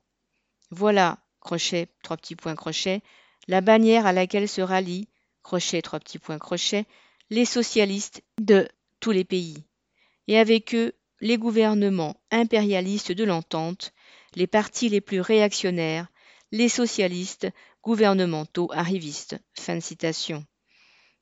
Voilà, 0.71 1.19
crochet, 1.39 1.87
trois 2.03 2.17
petits 2.17 2.35
points 2.35 2.55
la 3.47 3.61
bannière 3.61 4.05
à 4.05 4.11
laquelle 4.11 4.49
se 4.49 4.59
rallient, 4.59 5.07
crochet, 5.41 5.81
trois 5.81 6.01
petits 6.01 6.19
points 6.19 6.37
les 7.29 7.45
socialistes 7.45 8.23
de 8.37 8.67
tous 8.99 9.11
les 9.11 9.23
pays. 9.23 9.63
Et 10.27 10.37
avec 10.37 10.75
eux, 10.75 10.93
les 11.21 11.37
gouvernements 11.37 12.17
impérialistes 12.31 13.13
de 13.13 13.23
l'entente, 13.23 13.93
les 14.35 14.47
partis 14.47 14.89
les 14.89 15.01
plus 15.01 15.21
réactionnaires, 15.21 16.07
les 16.51 16.67
socialistes 16.67 17.47
gouvernementaux 17.81 18.69
arrivistes. 18.73 19.39
Fin 19.53 19.75
de 19.75 19.79
citation. 19.79 20.45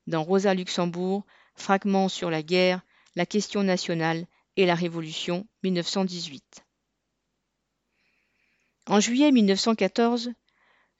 Dans 0.09 0.23
Rosa 0.23 0.55
Luxembourg, 0.55 1.23
fragment 1.53 2.09
sur 2.09 2.31
la 2.31 2.41
guerre, 2.41 2.81
la 3.15 3.27
question 3.27 3.61
nationale 3.63 4.25
et 4.57 4.65
la 4.65 4.73
Révolution 4.73 5.45
1918. 5.61 6.65
En 8.87 8.99
juillet 8.99 9.31
1914, 9.31 10.31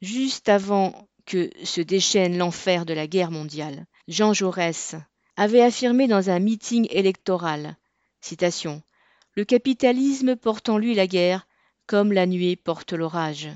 juste 0.04 0.48
avant 0.48 1.10
que 1.26 1.50
se 1.64 1.82
déchaîne 1.82 2.38
l'enfer 2.38 2.86
de 2.86 2.94
la 2.94 3.08
guerre 3.08 3.32
mondiale, 3.32 3.88
Jean 4.08 4.34
Jaurès 4.34 4.94
avait 5.38 5.64
affirmé 5.64 6.08
dans 6.08 6.30
un 6.30 6.38
meeting 6.38 6.86
électoral 6.92 7.78
citation, 8.22 8.84
Le 9.34 9.44
capitalisme 9.44 10.36
porte 10.36 10.70
en 10.70 10.78
lui 10.78 10.94
la 10.94 11.08
guerre 11.08 11.48
comme 11.88 12.14
la 12.14 12.28
nuée 12.28 12.56
porte 12.56 12.94
l'orage. 12.94 13.50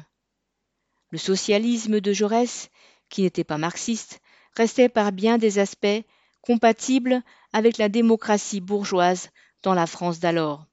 Le 1.11 1.19
socialisme 1.19 2.01
de 2.01 2.11
Jaurès, 2.11 2.71
qui 3.09 3.21
n'était 3.21 3.43
pas 3.43 3.59
marxiste, 3.59 4.19
restait 4.55 4.89
par 4.89 5.11
bien 5.11 5.37
des 5.37 5.59
aspects 5.59 6.03
compatible 6.41 7.21
avec 7.53 7.77
la 7.77 7.89
démocratie 7.89 8.61
bourgeoise 8.61 9.29
dans 9.61 9.73
la 9.73 9.87
France 9.87 10.19
d'alors. 10.19 10.65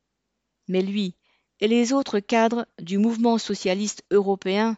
Mais 0.68 0.82
lui 0.82 1.14
et 1.60 1.68
les 1.68 1.92
autres 1.92 2.20
cadres 2.20 2.66
du 2.80 2.98
mouvement 2.98 3.38
socialiste 3.38 4.02
européen 4.10 4.76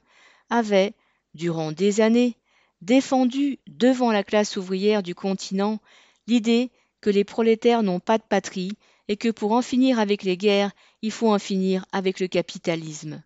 avaient, 0.50 0.94
durant 1.34 1.72
des 1.72 2.00
années, 2.00 2.36
défendu 2.80 3.58
devant 3.68 4.10
la 4.10 4.24
classe 4.24 4.56
ouvrière 4.56 5.02
du 5.02 5.14
continent 5.14 5.78
l'idée 6.26 6.70
que 7.00 7.10
les 7.10 7.24
prolétaires 7.24 7.82
n'ont 7.82 8.00
pas 8.00 8.18
de 8.18 8.24
patrie 8.24 8.72
et 9.08 9.16
que 9.16 9.28
pour 9.28 9.52
en 9.52 9.62
finir 9.62 9.98
avec 9.98 10.22
les 10.22 10.36
guerres, 10.36 10.72
il 11.02 11.12
faut 11.12 11.32
en 11.32 11.38
finir 11.38 11.86
avec 11.92 12.20
le 12.20 12.28
capitalisme. 12.28 13.22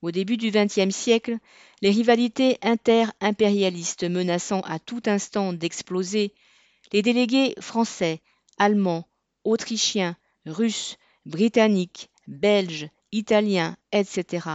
Au 0.00 0.12
début 0.12 0.36
du 0.36 0.50
XXe 0.50 0.94
siècle, 0.94 1.38
les 1.82 1.90
rivalités 1.90 2.58
inter-impérialistes 2.62 4.04
menaçant 4.04 4.60
à 4.60 4.78
tout 4.78 5.02
instant 5.06 5.52
d'exploser, 5.52 6.32
les 6.92 7.02
délégués 7.02 7.54
français, 7.60 8.20
allemands, 8.58 9.08
autrichiens, 9.44 10.16
russes, 10.46 10.96
britanniques, 11.26 12.10
belges, 12.28 12.88
italiens, 13.10 13.76
etc., 13.90 14.46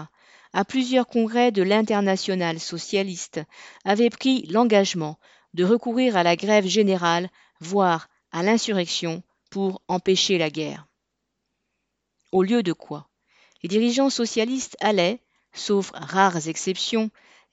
à 0.54 0.66
plusieurs 0.66 1.08
congrès 1.08 1.52
de 1.52 1.64
l'internationale 1.64 2.60
socialiste, 2.60 3.42
avaient 3.84 4.12
pris 4.12 4.46
l'engagement 4.48 5.18
de 5.54 5.64
recourir 5.64 6.16
à 6.16 6.24
la 6.24 6.36
grève 6.36 6.68
générale, 6.68 7.30
voire 7.60 8.08
à 8.32 8.44
l'insurrection, 8.44 9.24
pour 9.50 9.82
empêcher 9.88 10.38
la 10.38 10.50
guerre. 10.50 10.88
Au 12.32 12.44
lieu 12.44 12.64
de 12.64 12.74
quoi 12.74 13.10
Les 13.62 13.70
dirigeants 13.70 14.10
socialistes 14.10 14.78
allaient, 14.80 15.20
sauf 15.54 15.92
rares 15.94 16.48
exceptions, 16.48 17.10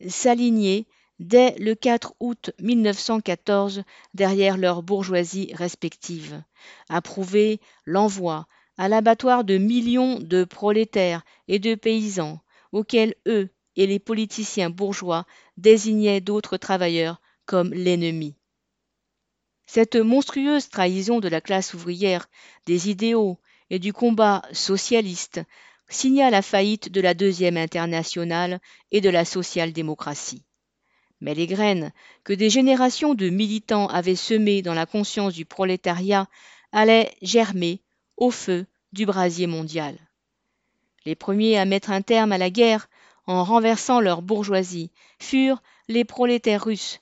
s'aligner 0.09 0.87
dès 1.19 1.55
le 1.59 1.75
4 1.75 2.15
août 2.19 2.51
1914 2.61 3.83
derrière 4.15 4.57
leurs 4.57 4.83
bourgeoisies 4.83 5.53
respectives, 5.55 6.43
approuver 6.89 7.61
l'envoi 7.85 8.47
à 8.79 8.89
l'abattoir 8.89 9.45
de 9.45 9.59
millions 9.59 10.19
de 10.19 10.45
prolétaires 10.45 11.23
et 11.47 11.59
de 11.59 11.75
paysans, 11.75 12.41
auxquels 12.73 13.15
eux 13.29 13.51
et 13.77 13.87
les 13.87 13.99
politiciens 13.99 14.71
bourgeois 14.71 15.27
désignaient 15.59 16.23
d'autres 16.23 16.57
travailleurs 16.57 17.21
comme 17.45 17.75
l'ennemi. 17.75 18.35
Cette 19.67 19.97
monstrueuse 19.97 20.69
trahison 20.69 21.21
de 21.21 21.29
la 21.29 21.41
classe 21.41 21.75
ouvrière, 21.75 22.29
des 22.67 22.91
idéaux 22.91 23.39
et 23.69 23.79
du 23.79 23.93
combat 23.93 24.43
socialiste 24.53 25.43
signa 25.91 26.31
la 26.31 26.41
faillite 26.41 26.91
de 26.91 27.01
la 27.01 27.15
Deuxième 27.15 27.57
Internationale 27.57 28.61
et 28.93 29.01
de 29.01 29.11
la 29.11 29.25
social-démocratie. 29.25 30.45
Mais 31.21 31.35
les 31.35 31.47
graines 31.47 31.93
que 32.25 32.33
des 32.33 32.49
générations 32.49 33.15
de 33.15 33.29
militants 33.29 33.89
avaient 33.89 34.17
semées 34.17 34.63
dans 34.63 34.73
la 34.73 34.87
conscience 34.87 35.35
du 35.35 35.45
prolétariat 35.45 36.29
allaient 36.73 37.13
germer 37.21 37.83
au 38.17 38.31
feu 38.31 38.67
du 38.93 39.05
brasier 39.05 39.47
mondial. 39.47 39.99
Les 41.05 41.15
premiers 41.15 41.59
à 41.59 41.65
mettre 41.65 41.91
un 41.91 42.03
terme 42.03 42.33
à 42.33 42.39
la 42.39 42.51
guerre 42.51 42.89
en 43.27 43.45
renversant 43.45 44.01
leur 44.01 44.23
bourgeoisie 44.23 44.91
furent 45.19 45.63
les 45.89 46.05
prolétaires 46.05 46.65
russes. 46.65 47.01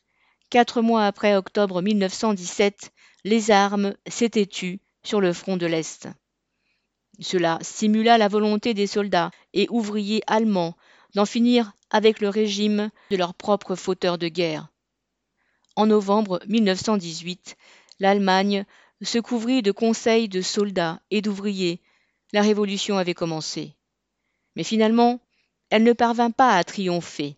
Quatre 0.50 0.82
mois 0.82 1.06
après 1.06 1.36
octobre 1.36 1.82
1917, 1.82 2.92
les 3.24 3.50
armes 3.50 3.94
s'étaient 4.06 4.46
tues 4.46 4.80
sur 5.02 5.20
le 5.20 5.32
front 5.32 5.56
de 5.56 5.66
l'Est. 5.66 6.08
Cela 7.20 7.58
stimula 7.62 8.18
la 8.18 8.28
volonté 8.28 8.74
des 8.74 8.86
soldats 8.86 9.30
et 9.52 9.66
ouvriers 9.70 10.22
allemands 10.26 10.76
d'en 11.14 11.26
finir 11.26 11.72
avec 11.90 12.20
le 12.20 12.28
régime 12.28 12.90
de 13.10 13.16
leurs 13.16 13.34
propres 13.34 13.74
fauteurs 13.74 14.18
de 14.18 14.28
guerre. 14.28 14.68
En 15.74 15.86
novembre 15.86 16.40
1918, 16.46 17.56
l'Allemagne 17.98 18.64
se 19.02 19.18
couvrit 19.18 19.62
de 19.62 19.72
conseils 19.72 20.28
de 20.28 20.42
soldats 20.42 21.00
et 21.10 21.22
d'ouvriers. 21.22 21.80
La 22.32 22.42
révolution 22.42 22.98
avait 22.98 23.14
commencé. 23.14 23.74
Mais 24.56 24.64
finalement, 24.64 25.20
elle 25.70 25.84
ne 25.84 25.92
parvint 25.92 26.30
pas 26.30 26.56
à 26.56 26.64
triompher, 26.64 27.36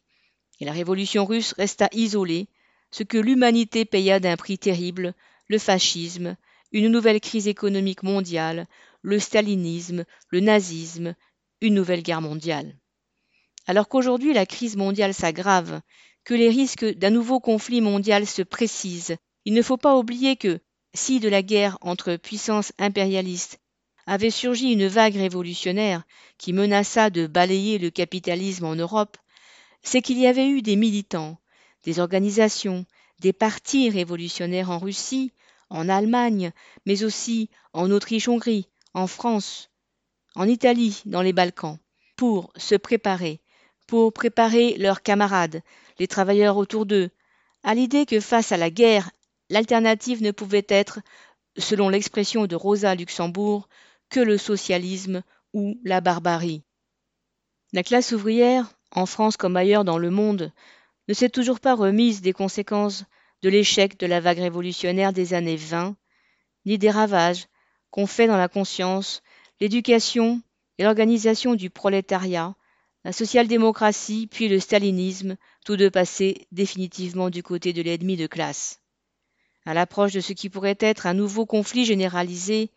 et 0.61 0.65
la 0.65 0.73
révolution 0.73 1.25
russe 1.25 1.53
resta 1.55 1.89
isolée, 1.93 2.49
ce 2.91 3.03
que 3.03 3.19
l'humanité 3.19 3.85
paya 3.85 4.21
d'un 4.21 4.37
prix 4.37 4.59
terrible, 4.59 5.15
le 5.49 5.59
fascisme, 5.59 6.37
une 6.73 6.89
nouvelle 6.89 7.21
crise 7.21 7.49
économique 7.49 8.03
mondiale, 8.03 8.67
le 9.03 9.19
stalinisme, 9.19 10.05
le 10.29 10.41
nazisme, 10.41 11.15
une 11.61 11.75
nouvelle 11.75 12.03
guerre 12.03 12.23
mondiale. 12.23 12.77
Alors 13.67 13.89
qu'aujourd'hui 13.89 14.33
la 14.33 14.47
crise 14.47 14.77
mondiale 14.77 15.15
s'aggrave, 15.15 15.81
que 16.25 16.35
les 16.35 16.49
risques 16.49 16.85
d'un 16.85 17.11
nouveau 17.11 17.41
conflit 17.41 17.81
mondial 17.81 18.27
se 18.27 18.43
précisent, 18.43 19.17
il 19.45 19.55
ne 19.55 19.63
faut 19.63 19.77
pas 19.77 19.97
oublier 19.97 20.37
que, 20.37 20.61
si 20.93 21.21
de 21.21 21.29
la 21.29 21.43
guerre 21.43 21.79
entre 21.81 22.17
puissances 22.17 22.73
impérialistes 22.79 23.59
avait 24.07 24.31
surgi 24.31 24.73
une 24.73 24.87
vague 24.87 25.17
révolutionnaire 25.17 26.03
qui 26.37 26.53
menaça 26.53 27.11
de 27.11 27.27
balayer 27.27 27.79
le 27.79 27.91
capitalisme 27.91 28.65
en 28.65 28.75
Europe, 28.75 29.17
c'est 29.83 30.03
qu'il 30.03 30.19
y 30.19 30.27
avait 30.27 30.49
eu 30.49 30.63
des 30.63 30.77
militants, 30.77 31.39
des 31.85 32.01
organisations, 32.01 32.85
des 33.21 33.33
partis 33.33 33.89
révolutionnaires 33.89 34.71
en 34.71 34.79
Russie, 34.79 35.33
en 35.69 35.89
Allemagne, 35.89 36.53
mais 36.87 37.05
aussi 37.05 37.51
en 37.73 37.91
Autriche-Hongrie, 37.91 38.69
en 38.95 39.07
France, 39.07 39.71
en 40.35 40.49
Italie, 40.49 41.03
dans 41.07 41.23
les 41.23 41.33
Balkans, 41.33 41.79
pour 42.17 42.53
se 42.57 42.75
préparer, 42.75 43.41
pour 43.87 44.13
préparer 44.13 44.77
leurs 44.79 45.03
camarades, 45.03 45.63
les 45.99 46.09
travailleurs 46.09 46.57
autour 46.57 46.87
d'eux, 46.87 47.11
à 47.63 47.75
l'idée 47.75 48.07
que 48.07 48.21
face 48.21 48.53
à 48.53 48.57
la 48.57 48.71
guerre, 48.71 49.11
l'alternative 49.49 50.23
ne 50.23 50.31
pouvait 50.31 50.67
être, 50.69 51.01
selon 51.57 51.89
l'expression 51.89 52.47
de 52.47 52.57
Rosa 52.57 52.95
Luxembourg, 52.95 53.69
que 54.09 54.21
le 54.21 54.39
socialisme 54.39 55.23
ou 55.53 55.79
la 55.85 56.01
barbarie. 56.01 56.63
La 57.73 57.83
classe 57.83 58.13
ouvrière, 58.13 58.73
en 58.93 59.07
France 59.07 59.37
comme 59.37 59.57
ailleurs 59.57 59.85
dans 59.85 59.99
le 59.99 60.11
monde, 60.11 60.53
ne 61.09 61.15
s'est 61.15 61.29
toujours 61.29 61.61
pas 61.61 61.75
remise 61.75 62.21
des 62.21 62.33
conséquences 62.33 63.05
de 63.43 63.49
l'échec 63.49 63.99
de 63.99 64.07
la 64.07 64.21
vague 64.21 64.39
révolutionnaire 64.39 65.13
des 65.13 65.35
années 65.35 65.57
20, 65.57 65.97
ni 66.67 66.79
des 66.79 66.91
ravages 66.91 67.47
qu'ont 67.91 68.07
fait 68.07 68.27
dans 68.27 68.37
la 68.37 68.49
conscience 68.49 69.23
l'éducation 69.61 70.43
et 70.79 70.85
l'organisation 70.85 71.55
du 71.55 71.71
prolétariat, 71.71 72.55
la 73.05 73.13
social-démocratie 73.13 74.27
puis 74.31 74.49
le 74.49 74.61
stalinisme, 74.61 75.37
tous 75.65 75.77
deux 75.77 75.91
passés 75.91 76.47
définitivement 76.53 77.31
du 77.31 77.43
côté 77.43 77.73
de 77.73 77.83
l'ennemi 77.83 78.17
de 78.17 78.27
classe. 78.27 78.81
À 79.67 79.75
l'approche 79.75 80.13
de 80.13 80.21
ce 80.21 80.33
qui 80.33 80.49
pourrait 80.49 80.79
être 80.81 81.07
un 81.07 81.15
nouveau 81.15 81.47
conflit 81.47 81.85
généralisé 81.85 82.71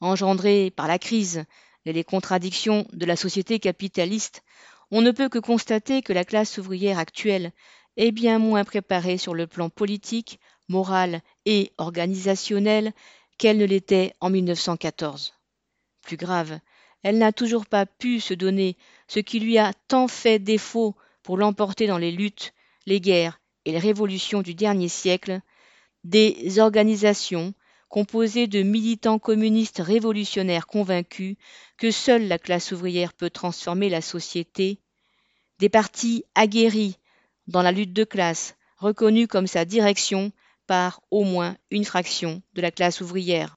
engendrées 0.00 0.70
par 0.70 0.86
la 0.86 0.98
crise 0.98 1.44
et 1.86 1.92
les 1.92 2.04
contradictions 2.04 2.86
de 2.92 3.06
la 3.06 3.16
société 3.16 3.58
capitaliste, 3.58 4.42
on 4.90 5.00
ne 5.00 5.10
peut 5.10 5.28
que 5.28 5.38
constater 5.38 6.02
que 6.02 6.12
la 6.12 6.24
classe 6.24 6.58
ouvrière 6.58 6.98
actuelle 6.98 7.52
est 7.96 8.12
bien 8.12 8.38
moins 8.38 8.64
préparée 8.64 9.18
sur 9.18 9.34
le 9.34 9.46
plan 9.46 9.70
politique, 9.70 10.38
moral 10.68 11.22
et 11.44 11.72
organisationnel 11.78 12.92
qu'elle 13.38 13.58
ne 13.58 13.64
l'était 13.64 14.14
en 14.20 14.30
1914. 14.30 15.34
Plus 16.02 16.16
grave, 16.16 16.58
elle 17.02 17.18
n'a 17.18 17.32
toujours 17.32 17.66
pas 17.66 17.86
pu 17.86 18.20
se 18.20 18.34
donner 18.34 18.76
ce 19.08 19.20
qui 19.20 19.40
lui 19.40 19.58
a 19.58 19.72
tant 19.88 20.08
fait 20.08 20.38
défaut 20.38 20.96
pour 21.22 21.36
l'emporter 21.36 21.86
dans 21.86 21.98
les 21.98 22.12
luttes, 22.12 22.52
les 22.86 23.00
guerres 23.00 23.40
et 23.64 23.72
les 23.72 23.78
révolutions 23.78 24.42
du 24.42 24.54
dernier 24.54 24.88
siècle, 24.88 25.40
des 26.04 26.58
organisations 26.58 27.54
composées 27.88 28.46
de 28.46 28.62
militants 28.62 29.18
communistes 29.18 29.78
révolutionnaires 29.78 30.66
convaincus 30.66 31.36
que 31.78 31.90
seule 31.90 32.28
la 32.28 32.38
classe 32.38 32.72
ouvrière 32.72 33.12
peut 33.12 33.30
transformer 33.30 33.88
la 33.88 34.00
société, 34.00 34.80
des 35.58 35.68
partis 35.68 36.24
aguerris 36.34 36.98
dans 37.46 37.62
la 37.62 37.72
lutte 37.72 37.92
de 37.92 38.04
classe, 38.04 38.56
reconnus 38.78 39.28
comme 39.28 39.46
sa 39.46 39.64
direction 39.64 40.32
par 40.66 41.00
au 41.10 41.24
moins 41.24 41.56
une 41.70 41.84
fraction 41.84 42.42
de 42.54 42.62
la 42.62 42.70
classe 42.70 43.00
ouvrière. 43.00 43.56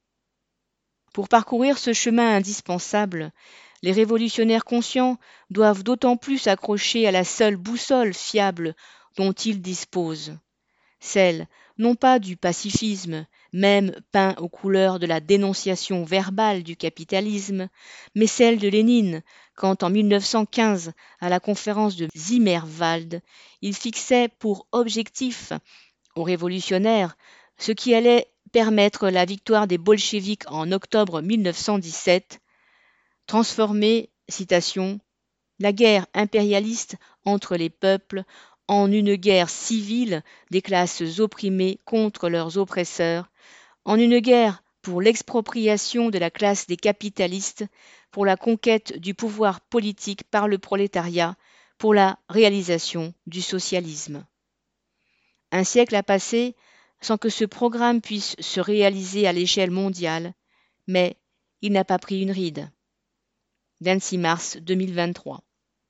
Pour 1.13 1.27
parcourir 1.27 1.77
ce 1.77 1.93
chemin 1.93 2.35
indispensable, 2.35 3.31
les 3.81 3.91
révolutionnaires 3.91 4.65
conscients 4.65 5.17
doivent 5.49 5.83
d'autant 5.83 6.17
plus 6.17 6.37
s'accrocher 6.37 7.07
à 7.07 7.11
la 7.11 7.23
seule 7.23 7.55
boussole 7.55 8.13
fiable 8.13 8.75
dont 9.17 9.33
ils 9.33 9.61
disposent, 9.61 10.37
celle 10.99 11.47
non 11.77 11.95
pas 11.95 12.19
du 12.19 12.35
pacifisme, 12.35 13.25
même 13.53 13.95
peint 14.11 14.35
aux 14.37 14.49
couleurs 14.49 14.99
de 14.99 15.07
la 15.07 15.21
dénonciation 15.21 16.03
verbale 16.03 16.61
du 16.61 16.75
capitalisme, 16.75 17.69
mais 18.15 18.27
celle 18.27 18.59
de 18.59 18.67
Lénine, 18.67 19.23
quand 19.55 19.81
en 19.83 19.89
1915, 19.89 20.91
à 21.21 21.29
la 21.29 21.39
conférence 21.39 21.95
de 21.95 22.09
Zimmerwald, 22.17 23.21
il 23.61 23.73
fixait 23.73 24.27
pour 24.39 24.67
objectif 24.73 25.53
aux 26.15 26.23
révolutionnaires 26.23 27.15
ce 27.57 27.71
qui 27.71 27.93
allait 27.93 28.27
permettre 28.51 29.09
la 29.09 29.25
victoire 29.25 29.67
des 29.67 29.77
bolcheviks 29.77 30.49
en 30.49 30.71
octobre 30.71 31.21
1917, 31.21 32.39
transformer, 33.27 34.09
citation, 34.27 34.99
la 35.59 35.73
guerre 35.73 36.07
impérialiste 36.13 36.95
entre 37.25 37.57
les 37.57 37.69
peuples 37.69 38.23
en 38.67 38.91
une 38.91 39.15
guerre 39.15 39.49
civile 39.49 40.23
des 40.51 40.61
classes 40.61 41.19
opprimées 41.19 41.79
contre 41.85 42.29
leurs 42.29 42.57
oppresseurs, 42.57 43.29
en 43.83 43.97
une 43.97 44.19
guerre 44.19 44.63
pour 44.81 45.01
l'expropriation 45.01 46.09
de 46.09 46.17
la 46.17 46.31
classe 46.31 46.65
des 46.67 46.77
capitalistes, 46.77 47.65
pour 48.11 48.25
la 48.25 48.37
conquête 48.37 48.97
du 48.97 49.13
pouvoir 49.13 49.59
politique 49.61 50.23
par 50.23 50.47
le 50.47 50.57
prolétariat, 50.57 51.35
pour 51.77 51.93
la 51.93 52.17
réalisation 52.29 53.13
du 53.27 53.41
socialisme. 53.41 54.25
Un 55.51 55.63
siècle 55.63 55.95
a 55.95 56.03
passé 56.03 56.55
sans 57.01 57.17
que 57.17 57.29
ce 57.29 57.45
programme 57.45 58.01
puisse 58.01 58.35
se 58.39 58.59
réaliser 58.59 59.27
à 59.27 59.33
l'échelle 59.33 59.71
mondiale, 59.71 60.33
mais 60.87 61.17
il 61.61 61.71
n'a 61.71 61.85
pas 61.85 61.99
pris 61.99 62.21
une 62.21 62.31
ride. 62.31 62.69
26 63.81 64.17
mars 64.17 64.57
2023. 64.57 65.43